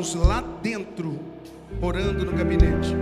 [0.02, 1.20] Estávamos lá dentro,
[1.82, 2.96] orando no gabinete.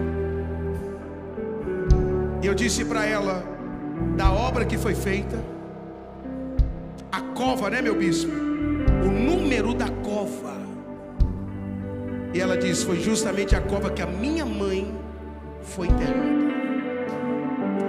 [2.41, 3.43] E eu disse para ela
[4.15, 5.43] da obra que foi feita,
[7.11, 8.31] a cova, né, meu bispo?
[8.31, 10.55] O número da cova.
[12.33, 14.93] E ela disse: Foi justamente a cova que a minha mãe
[15.61, 16.45] foi enterrada.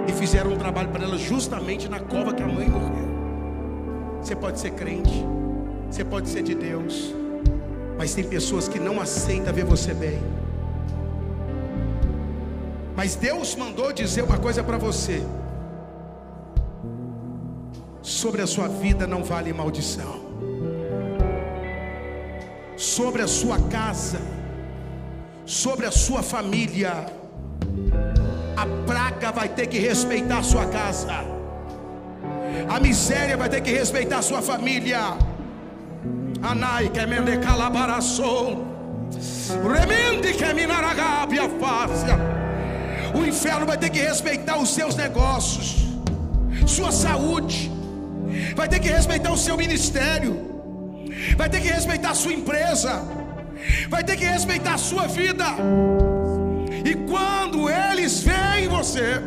[0.07, 3.07] E fizeram um trabalho para ela justamente na cova que a mãe morreu.
[4.21, 5.25] Você pode ser crente,
[5.89, 7.13] você pode ser de Deus,
[7.97, 10.21] mas tem pessoas que não aceitam ver você bem.
[12.95, 15.23] Mas Deus mandou dizer uma coisa para você:
[18.01, 20.15] sobre a sua vida não vale maldição,
[22.75, 24.19] sobre a sua casa,
[25.45, 27.05] sobre a sua família,
[28.55, 31.23] a praga vai ter que respeitar a sua casa,
[32.69, 35.17] a miséria vai ter que respeitar a sua família.
[36.41, 38.65] Anai que mende calabaraçou,
[39.63, 42.17] remende que minaragabia fácia.
[43.13, 45.87] O inferno vai ter que respeitar os seus negócios,
[46.65, 47.71] sua saúde,
[48.55, 50.33] vai ter que respeitar o seu ministério,
[51.35, 53.01] vai ter que respeitar a sua empresa,
[53.89, 55.45] vai ter que respeitar a sua vida.
[56.87, 59.21] E quando eles veem você,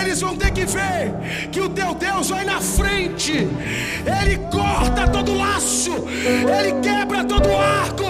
[0.00, 1.14] eles vão ter que ver
[1.52, 8.02] que o teu Deus vai na frente, ele corta todo laço, ele quebra todo arco,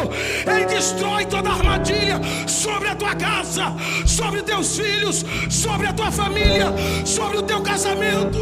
[0.50, 3.64] ele destrói toda armadilha sobre a tua casa,
[4.06, 6.72] sobre teus filhos, sobre a tua família,
[7.04, 8.38] sobre o teu casamento.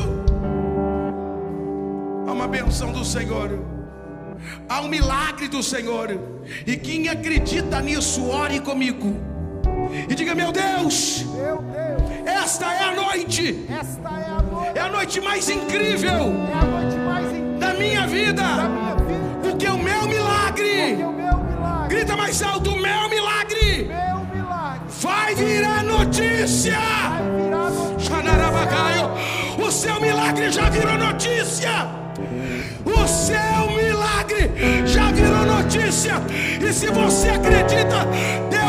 [2.29, 3.59] Há uma benção do Senhor.
[4.69, 6.17] Há um milagre do Senhor.
[6.65, 9.32] E quem acredita nisso, ore comigo.
[10.09, 14.81] E diga: Meu Deus, Meu Deus, esta é a noite, esta é a noite, é
[14.81, 19.31] a noite mais incrível é noite mais incrível da minha vida, da minha vida.
[19.43, 24.81] porque o meu milagre, o meu milagre, grita mais alto: o meu milagre meu milagre,
[25.01, 26.79] vai virar notícia.
[26.79, 29.43] vai virar notícia.
[29.59, 31.71] O seu milagre já virou notícia.
[32.85, 34.51] O seu milagre
[34.87, 36.15] já virou notícia.
[36.61, 38.07] E se você acredita,
[38.51, 38.62] dê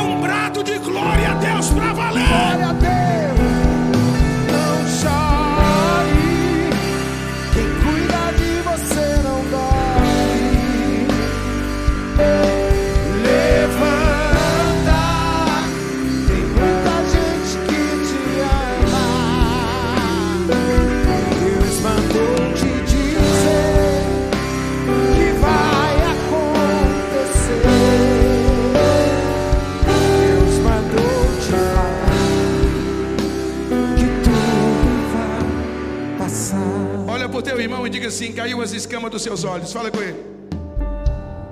[38.04, 39.72] diga assim: caiu as escamas dos seus olhos.
[39.72, 40.22] Fala com ele.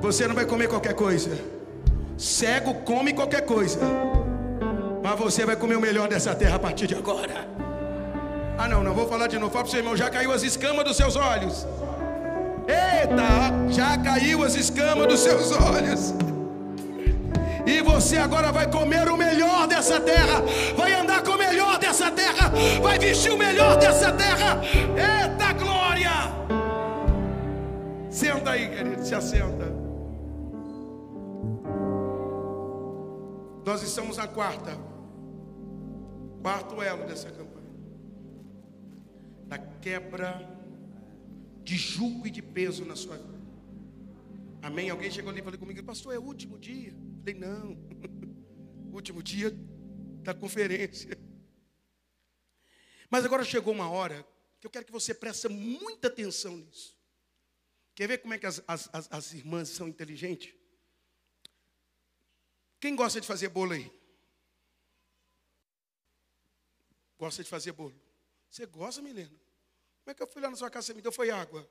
[0.01, 1.31] Você não vai comer qualquer coisa.
[2.17, 3.79] Cego come qualquer coisa.
[5.03, 7.47] Mas você vai comer o melhor dessa terra a partir de agora.
[8.57, 9.51] Ah, não, não vou falar de novo.
[9.51, 11.65] Fala para o seu irmão: já caiu as escamas dos seus olhos.
[12.67, 16.13] Eita, já caiu as escamas dos seus olhos.
[17.65, 20.43] E você agora vai comer o melhor dessa terra,
[20.75, 24.59] vai andar com o melhor dessa terra, vai vestir o melhor dessa terra.
[24.63, 25.40] Eita!
[28.21, 29.65] Senta aí, querido, se assenta.
[33.65, 34.77] Nós estamos na quarta,
[36.43, 37.73] quarto elo dessa campanha,
[39.47, 40.39] da quebra
[41.63, 43.41] de julgo e de peso na sua vida.
[44.61, 44.91] Amém?
[44.91, 46.93] Alguém chegou ali e falou comigo, pastor, é o último dia.
[47.21, 47.75] Falei, não,
[48.93, 49.49] último dia
[50.21, 51.17] da conferência.
[53.09, 54.23] Mas agora chegou uma hora
[54.59, 57.00] que eu quero que você preste muita atenção nisso.
[57.93, 60.55] Quer ver como é que as, as, as, irmãs são inteligentes?
[62.79, 63.91] Quem gosta de fazer bolo aí?
[67.17, 67.99] Gosta de fazer bolo?
[68.49, 69.37] Você gosta, Milena?
[69.99, 71.11] Como é que eu fui lá na sua casa e me deu?
[71.11, 71.69] Foi água.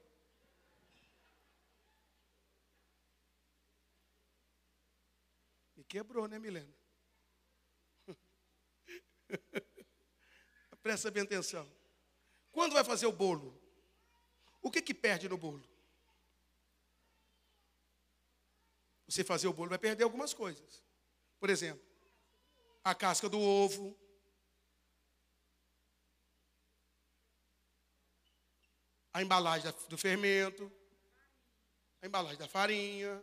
[5.74, 6.72] Me quebrou, né, Milena?
[10.82, 11.70] Presta bem atenção.
[12.52, 13.58] Quando vai fazer o bolo?
[14.62, 15.69] O que que perde no bolo?
[19.10, 20.84] Você fazer o bolo vai perder algumas coisas.
[21.40, 21.84] Por exemplo,
[22.84, 23.98] a casca do ovo,
[29.12, 30.70] a embalagem do fermento,
[32.00, 33.20] a embalagem da farinha,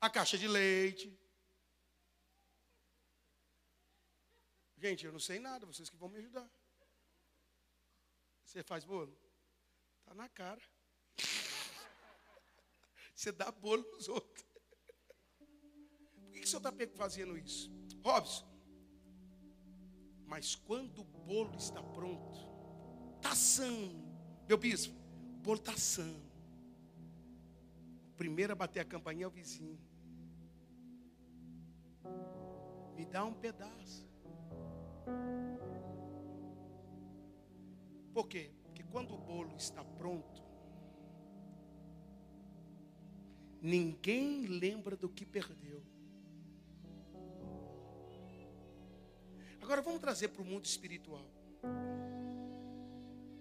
[0.00, 1.18] a caixa de leite.
[4.76, 6.48] Gente, eu não sei nada, vocês que vão me ajudar.
[8.44, 9.18] Você faz bolo?
[10.04, 10.62] Tá na cara.
[13.18, 14.46] Você dá bolo nos outros.
[16.14, 17.68] Por que, que o senhor está fazendo isso?
[18.00, 18.46] Robson,
[20.24, 22.38] mas quando o bolo está pronto,
[23.16, 24.08] está sano.
[24.46, 24.94] Meu bispo,
[25.34, 26.30] o bolo está sano.
[28.12, 29.80] O primeiro a bater a campainha é o vizinho.
[32.94, 34.08] Me dá um pedaço.
[38.14, 38.52] Por quê?
[38.62, 40.47] Porque quando o bolo está pronto,
[43.60, 45.82] ninguém lembra do que perdeu.
[49.60, 51.26] Agora vamos trazer para o mundo espiritual.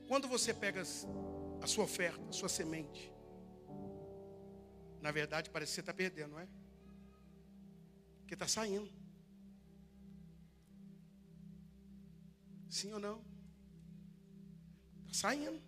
[0.07, 3.11] Quando você pega a sua oferta, a sua semente,
[5.01, 6.47] na verdade parece que você está perdendo, não é?
[8.19, 8.91] Porque está saindo.
[12.69, 13.23] Sim ou não?
[15.05, 15.66] Está saindo.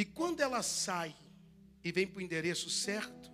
[0.00, 1.14] E quando ela sai
[1.84, 3.30] e vem para o endereço certo,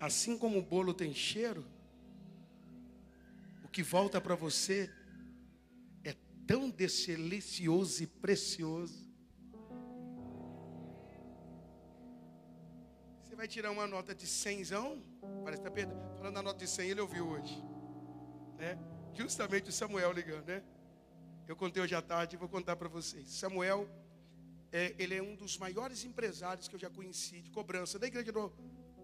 [0.00, 1.64] assim como o bolo tem cheiro,
[3.62, 4.90] o que volta para você
[6.02, 6.16] é
[6.48, 9.08] tão delicioso e precioso.
[13.22, 14.64] Você vai tirar uma nota de 100,
[15.44, 16.16] parece que está perdendo.
[16.16, 17.62] Falando da nota de 100, ele ouviu hoje.
[18.58, 18.76] Né?
[19.12, 20.60] Justamente o Samuel ligando, né?
[21.46, 23.30] Eu contei hoje à tarde e vou contar para vocês.
[23.30, 23.88] Samuel,
[24.74, 28.32] é, ele é um dos maiores empresários que eu já conheci de cobrança da igreja
[28.32, 28.52] do,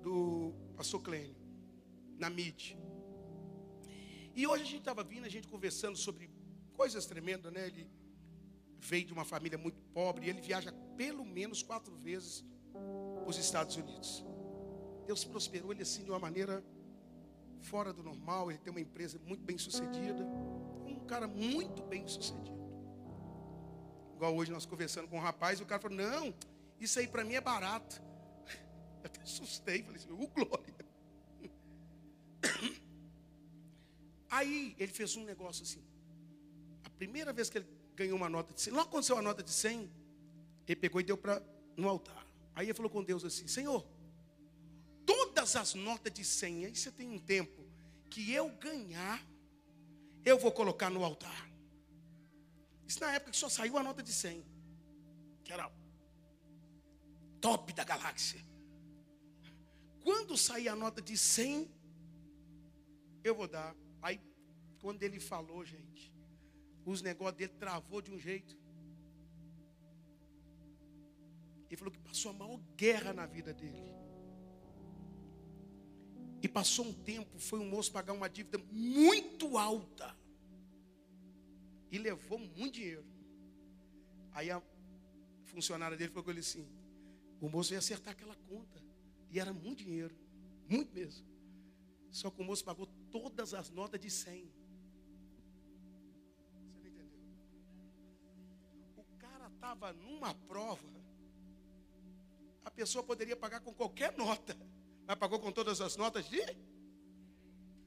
[0.03, 1.37] do pastor Clênio,
[2.19, 2.77] na MIT.
[4.35, 6.29] E hoje a gente estava vindo, a gente conversando sobre
[6.73, 7.69] coisas tremendas, né?
[7.69, 7.89] Ele
[8.81, 13.39] veio de uma família muito pobre e ele viaja pelo menos quatro vezes para os
[13.39, 14.25] Estados Unidos.
[15.07, 16.65] Deus prosperou ele assim de uma maneira
[17.61, 18.51] fora do normal.
[18.51, 20.25] Ele tem uma empresa muito bem sucedida,
[20.85, 22.60] um cara muito bem sucedido.
[24.21, 26.35] Igual hoje nós conversando com um rapaz, e o cara falou: Não,
[26.79, 28.03] isso aí para mim é barato.
[29.03, 30.75] Eu até assustei, falei assim: O glória.
[34.29, 35.83] Aí ele fez um negócio assim.
[36.85, 37.67] A primeira vez que ele
[37.97, 39.91] ganhou uma nota de 100, logo aconteceu a nota de 100,
[40.69, 41.43] ele pegou e deu para
[41.75, 42.27] no altar.
[42.55, 43.87] Aí ele falou com Deus assim: Senhor,
[45.07, 47.65] todas as notas de 100, aí você tem um tempo
[48.11, 49.27] que eu ganhar,
[50.27, 51.50] eu vou colocar no altar.
[52.91, 54.45] Isso na época que só saiu a nota de 100,
[55.45, 55.71] que era
[57.41, 58.45] top da galáxia.
[60.03, 61.71] Quando sair a nota de 100,
[63.23, 63.77] eu vou dar.
[64.03, 64.21] Aí,
[64.81, 66.13] quando ele falou, gente,
[66.85, 68.59] os negócios dele travou de um jeito.
[71.69, 73.85] Ele falou que passou a maior guerra na vida dele.
[76.43, 80.19] E passou um tempo, foi um moço pagar uma dívida muito alta.
[81.91, 83.05] E levou muito dinheiro.
[84.33, 84.63] Aí a
[85.45, 86.67] funcionária dele falou com ele assim:
[87.41, 88.81] o moço ia acertar aquela conta.
[89.31, 90.15] E era muito dinheiro,
[90.69, 91.27] muito mesmo.
[92.11, 94.51] Só que o moço pagou todas as notas de 100.
[96.43, 97.09] Você não entendeu?
[98.97, 100.89] O cara estava numa prova.
[102.65, 104.57] A pessoa poderia pagar com qualquer nota.
[105.07, 106.41] Mas pagou com todas as notas de?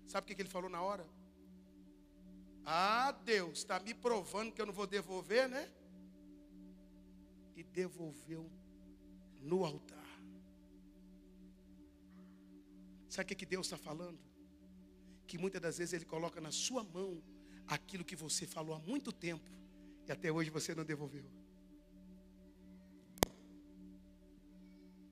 [0.08, 1.06] Sabe o que, ele falou na hora?
[2.66, 5.70] Ah, Deus, está me provando que eu não vou devolver, né?
[7.56, 8.50] E devolveu
[9.42, 10.04] no altar.
[13.10, 14.18] Sabe o que, Deus está falando?
[15.28, 17.22] Que muitas das vezes Ele coloca na sua mão
[17.68, 19.52] aquilo que você falou há muito tempo
[20.08, 21.26] e até hoje você não devolveu.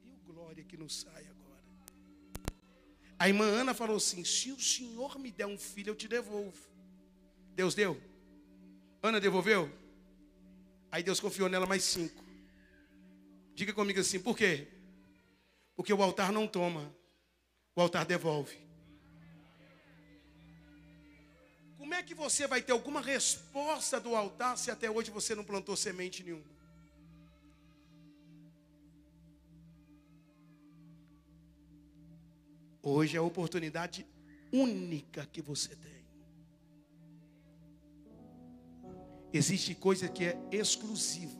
[0.03, 1.63] E o glória que não sai agora.
[3.19, 6.70] A irmã Ana falou assim: se o Senhor me der um filho, eu te devolvo.
[7.55, 8.01] Deus deu?
[9.01, 9.71] Ana devolveu?
[10.91, 12.23] Aí Deus confiou nela mais cinco.
[13.53, 14.67] Diga comigo assim, por quê?
[15.75, 16.93] Porque o altar não toma,
[17.75, 18.57] o altar devolve.
[21.77, 25.43] Como é que você vai ter alguma resposta do altar se até hoje você não
[25.43, 26.51] plantou semente nenhuma?
[32.83, 34.05] Hoje é a oportunidade
[34.51, 36.00] única que você tem.
[39.33, 41.39] Existe coisa que é exclusiva.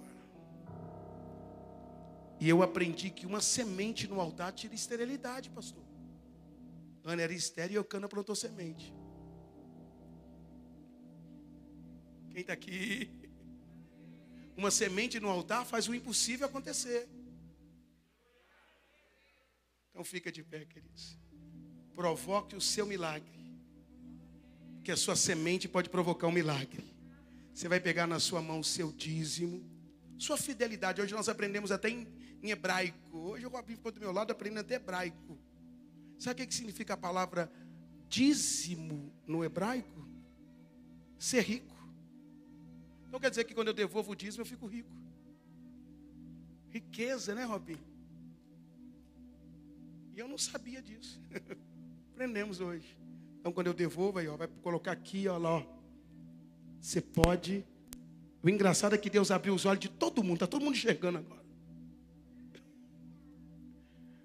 [2.39, 5.83] E eu aprendi que uma semente no altar tira esterilidade, pastor.
[7.03, 8.93] Ana era estéril e Eucana plantou semente.
[12.31, 13.11] Quem está aqui?
[14.55, 17.09] Uma semente no altar faz o impossível acontecer.
[19.89, 21.17] Então fica de pé, queridos.
[21.93, 23.39] provoque o seu milagre.
[24.83, 26.90] Que a sua semente pode provocar um milagre.
[27.61, 29.63] Você vai pegar na sua mão o seu dízimo,
[30.17, 30.99] sua fidelidade.
[30.99, 32.07] Hoje nós aprendemos até em,
[32.41, 33.15] em hebraico.
[33.15, 35.37] Hoje eu ficou do meu lado aprendendo até hebraico.
[36.17, 37.51] Sabe o que que significa a palavra
[38.09, 40.09] dízimo no hebraico?
[41.19, 41.75] Ser rico.
[43.07, 44.89] Então quer dizer que quando eu devolvo o dízimo eu fico rico.
[46.71, 47.77] Riqueza, né, Robin?
[50.15, 51.21] E eu não sabia disso.
[52.11, 52.97] Aprendemos hoje.
[53.39, 55.80] Então quando eu devolvo aí, ó, vai colocar aqui, ó lá, ó.
[56.81, 57.63] Você pode.
[58.41, 61.19] O engraçado é que Deus abriu os olhos de todo mundo, está todo mundo enxergando
[61.19, 61.41] agora.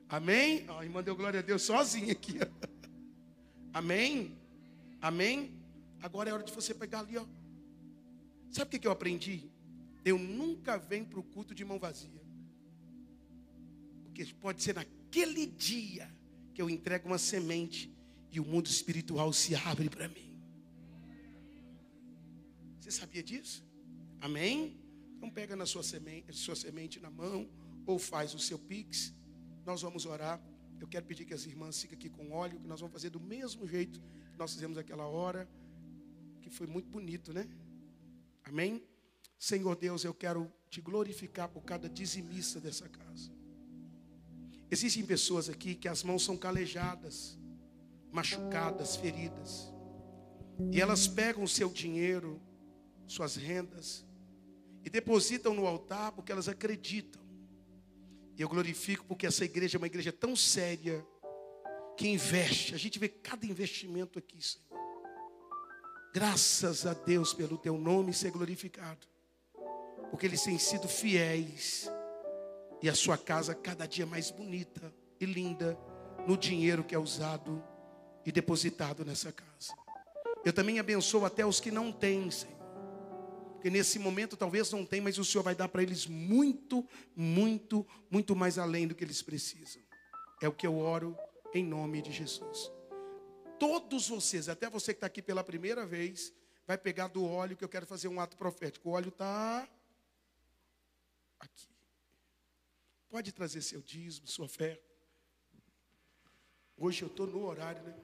[0.08, 0.64] Amém?
[0.68, 2.38] A irmã deu glória a Deus sozinha aqui.
[3.74, 4.34] Amém?
[5.02, 5.52] Amém?
[6.00, 7.26] Agora é hora de você pegar ali, ó.
[8.50, 9.50] Sabe o que eu aprendi?
[10.02, 12.22] Eu nunca venho para o culto de mão vazia.
[14.04, 16.10] Porque pode ser naquele dia
[16.54, 17.92] que eu entrego uma semente
[18.32, 20.25] e o mundo espiritual se abre para mim.
[22.86, 23.64] Você sabia disso?
[24.20, 24.80] Amém?
[25.16, 27.50] Então pega na sua semente, sua semente na mão
[27.84, 29.12] ou faz o seu pix.
[29.64, 30.40] Nós vamos orar.
[30.80, 33.18] Eu quero pedir que as irmãs fiquem aqui com óleo, que nós vamos fazer do
[33.18, 34.00] mesmo jeito
[34.30, 35.50] que nós fizemos aquela hora,
[36.40, 37.48] que foi muito bonito, né?
[38.44, 38.80] Amém?
[39.36, 43.32] Senhor Deus, eu quero te glorificar por cada dizimista dessa casa.
[44.70, 47.36] Existem pessoas aqui que as mãos são calejadas,
[48.12, 49.72] machucadas, feridas.
[50.70, 52.40] E elas pegam o seu dinheiro,
[53.06, 54.04] suas rendas,
[54.84, 57.20] e depositam no altar porque elas acreditam.
[58.36, 61.04] E eu glorifico porque essa igreja é uma igreja tão séria
[61.96, 62.74] que investe.
[62.74, 64.64] A gente vê cada investimento aqui, Senhor.
[66.14, 69.06] Graças a Deus pelo teu nome ser glorificado.
[70.10, 71.90] Porque eles têm sido fiéis.
[72.80, 75.78] E a sua casa cada dia mais bonita e linda
[76.26, 77.62] no dinheiro que é usado
[78.24, 79.74] e depositado nessa casa.
[80.44, 82.55] Eu também abençoo até os que não têm, Senhor.
[83.66, 87.84] Porque nesse momento talvez não tem, mas o Senhor vai dar para eles muito, muito,
[88.08, 89.82] muito mais além do que eles precisam.
[90.40, 91.18] É o que eu oro
[91.52, 92.70] em nome de Jesus.
[93.58, 96.32] Todos vocês, até você que está aqui pela primeira vez,
[96.64, 98.88] vai pegar do óleo que eu quero fazer um ato profético.
[98.88, 99.68] O óleo está
[101.40, 101.68] aqui.
[103.08, 104.80] Pode trazer seu dízimo, sua fé.
[106.76, 107.96] Hoje eu estou no horário, né?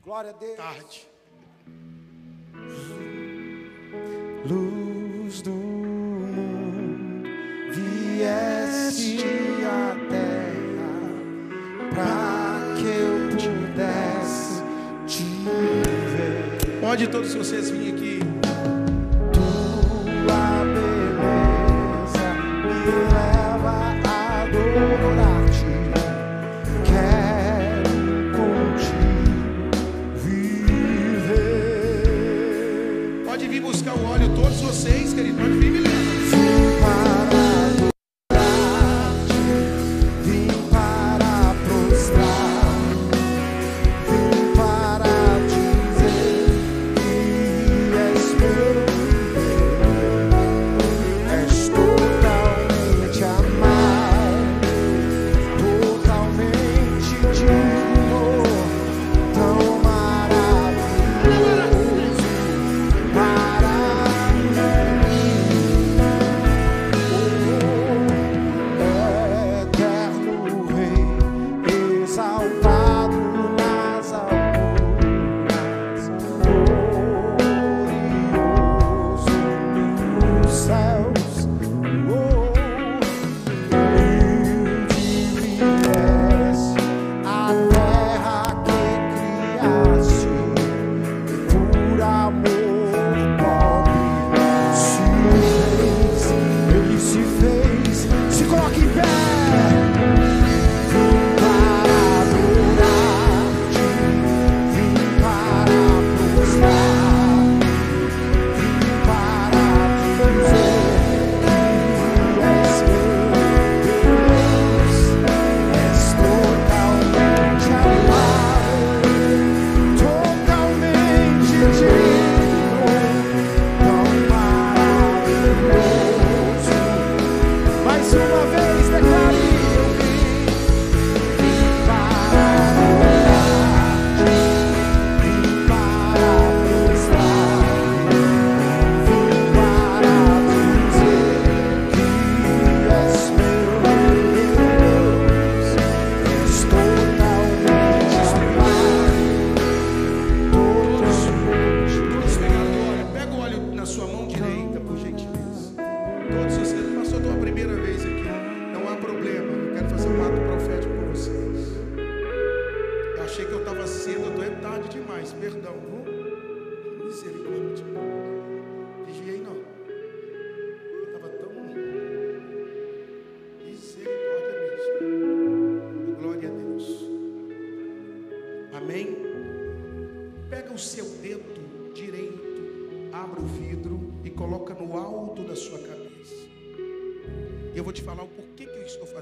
[0.00, 0.56] Glória a Deus.
[0.56, 1.06] Tarde.
[5.30, 7.22] Luz do mundo,
[7.72, 9.18] vieste
[9.64, 10.90] à terra
[11.94, 14.60] para que eu pudesse
[15.06, 16.80] te ver.
[16.80, 18.49] Pode todos vocês virem aqui.
[34.40, 35.36] Todos vocês, querido.
[35.36, 35.79] Pode vir,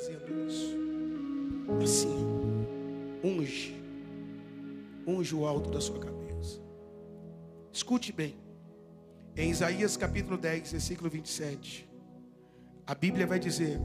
[0.08, 0.76] fazendo isso.
[1.82, 2.26] Assim,
[3.22, 3.76] unge,
[5.06, 6.60] unge o alto da sua cabeça.
[7.72, 8.36] Escute bem,
[9.36, 11.88] em Isaías capítulo 10, versículo 27,
[12.86, 13.78] a Bíblia vai dizer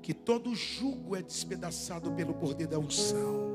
[0.00, 3.52] que todo jugo é despedaçado pelo poder da unção.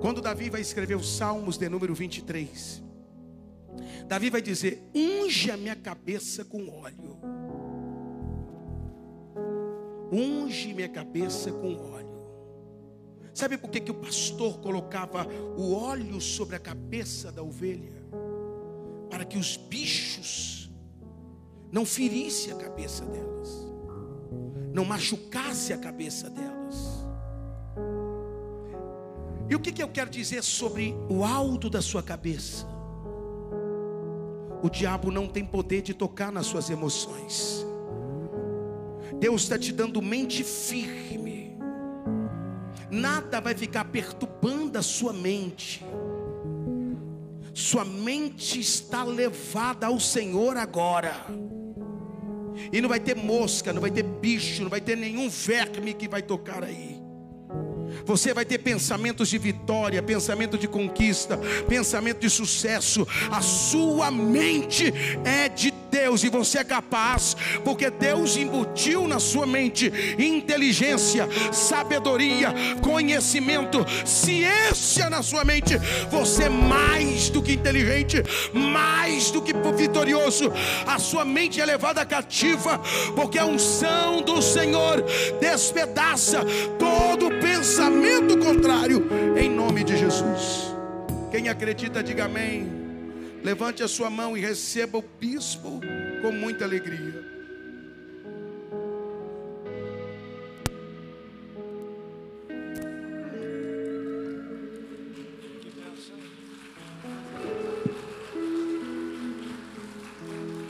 [0.00, 2.82] Quando Davi vai escrever os Salmos de número 23,
[4.06, 7.18] Davi vai dizer: unge a minha cabeça com óleo.
[10.10, 12.08] Unge minha cabeça com óleo.
[13.34, 15.26] Sabe por que, que o pastor colocava
[15.56, 18.02] o óleo sobre a cabeça da ovelha?
[19.08, 20.70] Para que os bichos
[21.70, 23.48] não ferissem a cabeça delas,
[24.72, 27.06] não machucasse a cabeça delas.
[29.48, 32.66] E o que, que eu quero dizer sobre o alto da sua cabeça?
[34.62, 37.64] O diabo não tem poder de tocar nas suas emoções.
[39.18, 41.56] Deus está te dando mente firme.
[42.90, 45.84] Nada vai ficar perturbando a sua mente.
[47.52, 51.26] Sua mente está levada ao Senhor agora.
[52.72, 56.08] E não vai ter mosca, não vai ter bicho, não vai ter nenhum verme que
[56.08, 56.98] vai tocar aí.
[58.04, 61.38] Você vai ter pensamentos de vitória, pensamento de conquista,
[61.68, 63.06] pensamento de sucesso.
[63.30, 64.92] A sua mente
[65.24, 72.54] é de Deus e você é capaz, porque Deus embutiu na sua mente inteligência, sabedoria,
[72.82, 75.76] conhecimento, ciência na sua mente.
[76.10, 80.52] Você é mais do que inteligente, mais do que vitorioso.
[80.86, 82.80] A sua mente é levada cativa,
[83.14, 85.04] porque a unção do Senhor
[85.40, 86.40] despedaça
[86.78, 90.74] todo pensamento contrário, em nome de Jesus.
[91.30, 92.77] Quem acredita, diga amém.
[93.48, 95.80] Levante a sua mão e receba o bispo
[96.20, 97.24] com muita alegria.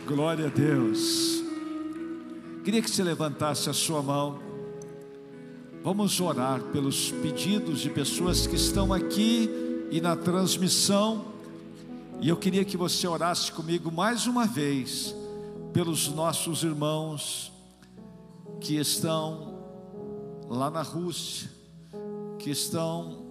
[0.06, 1.42] Glória a Deus.
[2.62, 4.38] Queria que você levantasse a sua mão.
[5.82, 9.50] Vamos orar pelos pedidos de pessoas que estão aqui
[9.90, 11.37] e na transmissão.
[12.20, 15.14] E eu queria que você orasse comigo mais uma vez
[15.72, 17.52] pelos nossos irmãos
[18.60, 19.54] que estão
[20.48, 21.48] lá na Rússia,
[22.40, 23.24] que estão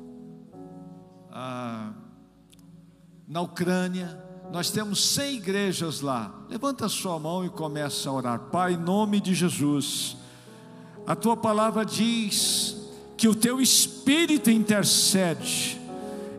[1.29, 1.91] ah,
[3.27, 4.23] na Ucrânia.
[4.53, 6.33] Nós temos 100 igrejas lá.
[6.47, 8.39] Levanta a sua mão e começa a orar.
[8.51, 10.15] Pai, em nome de Jesus,
[11.05, 12.77] a tua palavra diz
[13.17, 15.76] que o teu espírito intercede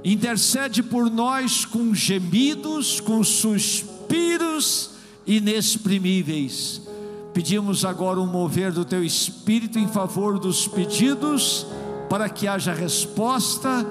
[0.04, 4.90] intercede por nós com gemidos, com suspiros
[5.26, 6.82] inexprimíveis.
[7.34, 11.66] Pedimos agora um mover do teu espírito em favor dos pedidos,
[12.08, 13.86] para que haja resposta,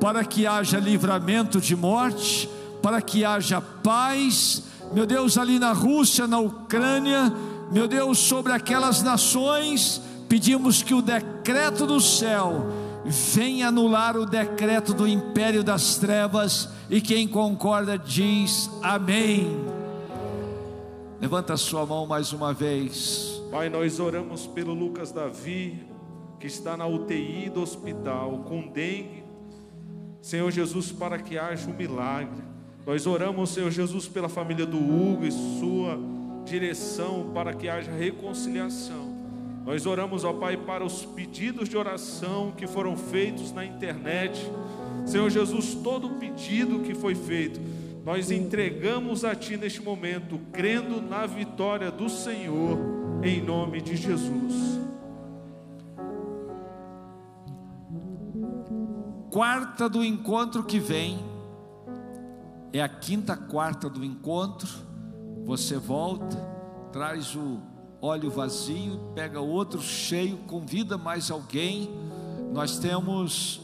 [0.00, 2.48] para que haja livramento de morte,
[2.82, 4.62] para que haja paz.
[4.92, 7.32] Meu Deus, ali na Rússia, na Ucrânia,
[7.72, 14.94] meu Deus, sobre aquelas nações, pedimos que o decreto do céu venha anular o decreto
[14.94, 19.64] do império das trevas, e quem concorda diz amém.
[21.20, 23.42] Levanta a sua mão mais uma vez.
[23.50, 25.86] Pai, nós oramos pelo Lucas Davi,
[26.40, 29.24] que está na UTI do hospital com dengue.
[30.20, 32.42] Senhor Jesus, para que haja um milagre.
[32.86, 35.98] Nós oramos, Senhor Jesus, pela família do Hugo e sua
[36.44, 39.13] direção para que haja reconciliação.
[39.64, 44.50] Nós oramos, ó Pai, para os pedidos de oração que foram feitos na internet.
[45.06, 47.60] Senhor Jesus, todo pedido que foi feito,
[48.04, 52.78] nós entregamos a Ti neste momento, crendo na vitória do Senhor,
[53.22, 54.78] em nome de Jesus.
[59.30, 61.18] Quarta do encontro que vem,
[62.72, 64.68] é a quinta quarta do encontro.
[65.44, 66.36] Você volta,
[66.92, 67.73] traz o
[68.04, 71.90] óleo vazio, pega outro cheio, convida mais alguém.
[72.52, 73.62] Nós temos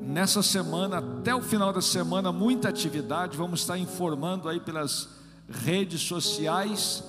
[0.00, 3.36] nessa semana, até o final da semana, muita atividade.
[3.36, 5.08] Vamos estar informando aí pelas
[5.48, 7.04] redes sociais.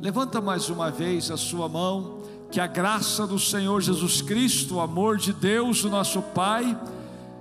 [0.00, 2.22] Levanta mais uma vez a sua mão.
[2.50, 6.78] Que a graça do Senhor Jesus Cristo, o amor de Deus, o nosso Pai,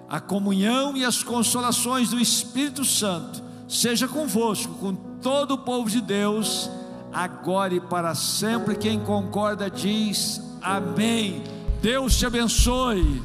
[0.09, 6.01] a comunhão e as consolações do Espírito Santo, seja convosco, com todo o povo de
[6.01, 6.69] Deus,
[7.15, 8.75] agora e para sempre.
[8.75, 11.41] Quem concorda diz amém.
[11.81, 13.23] Deus te abençoe.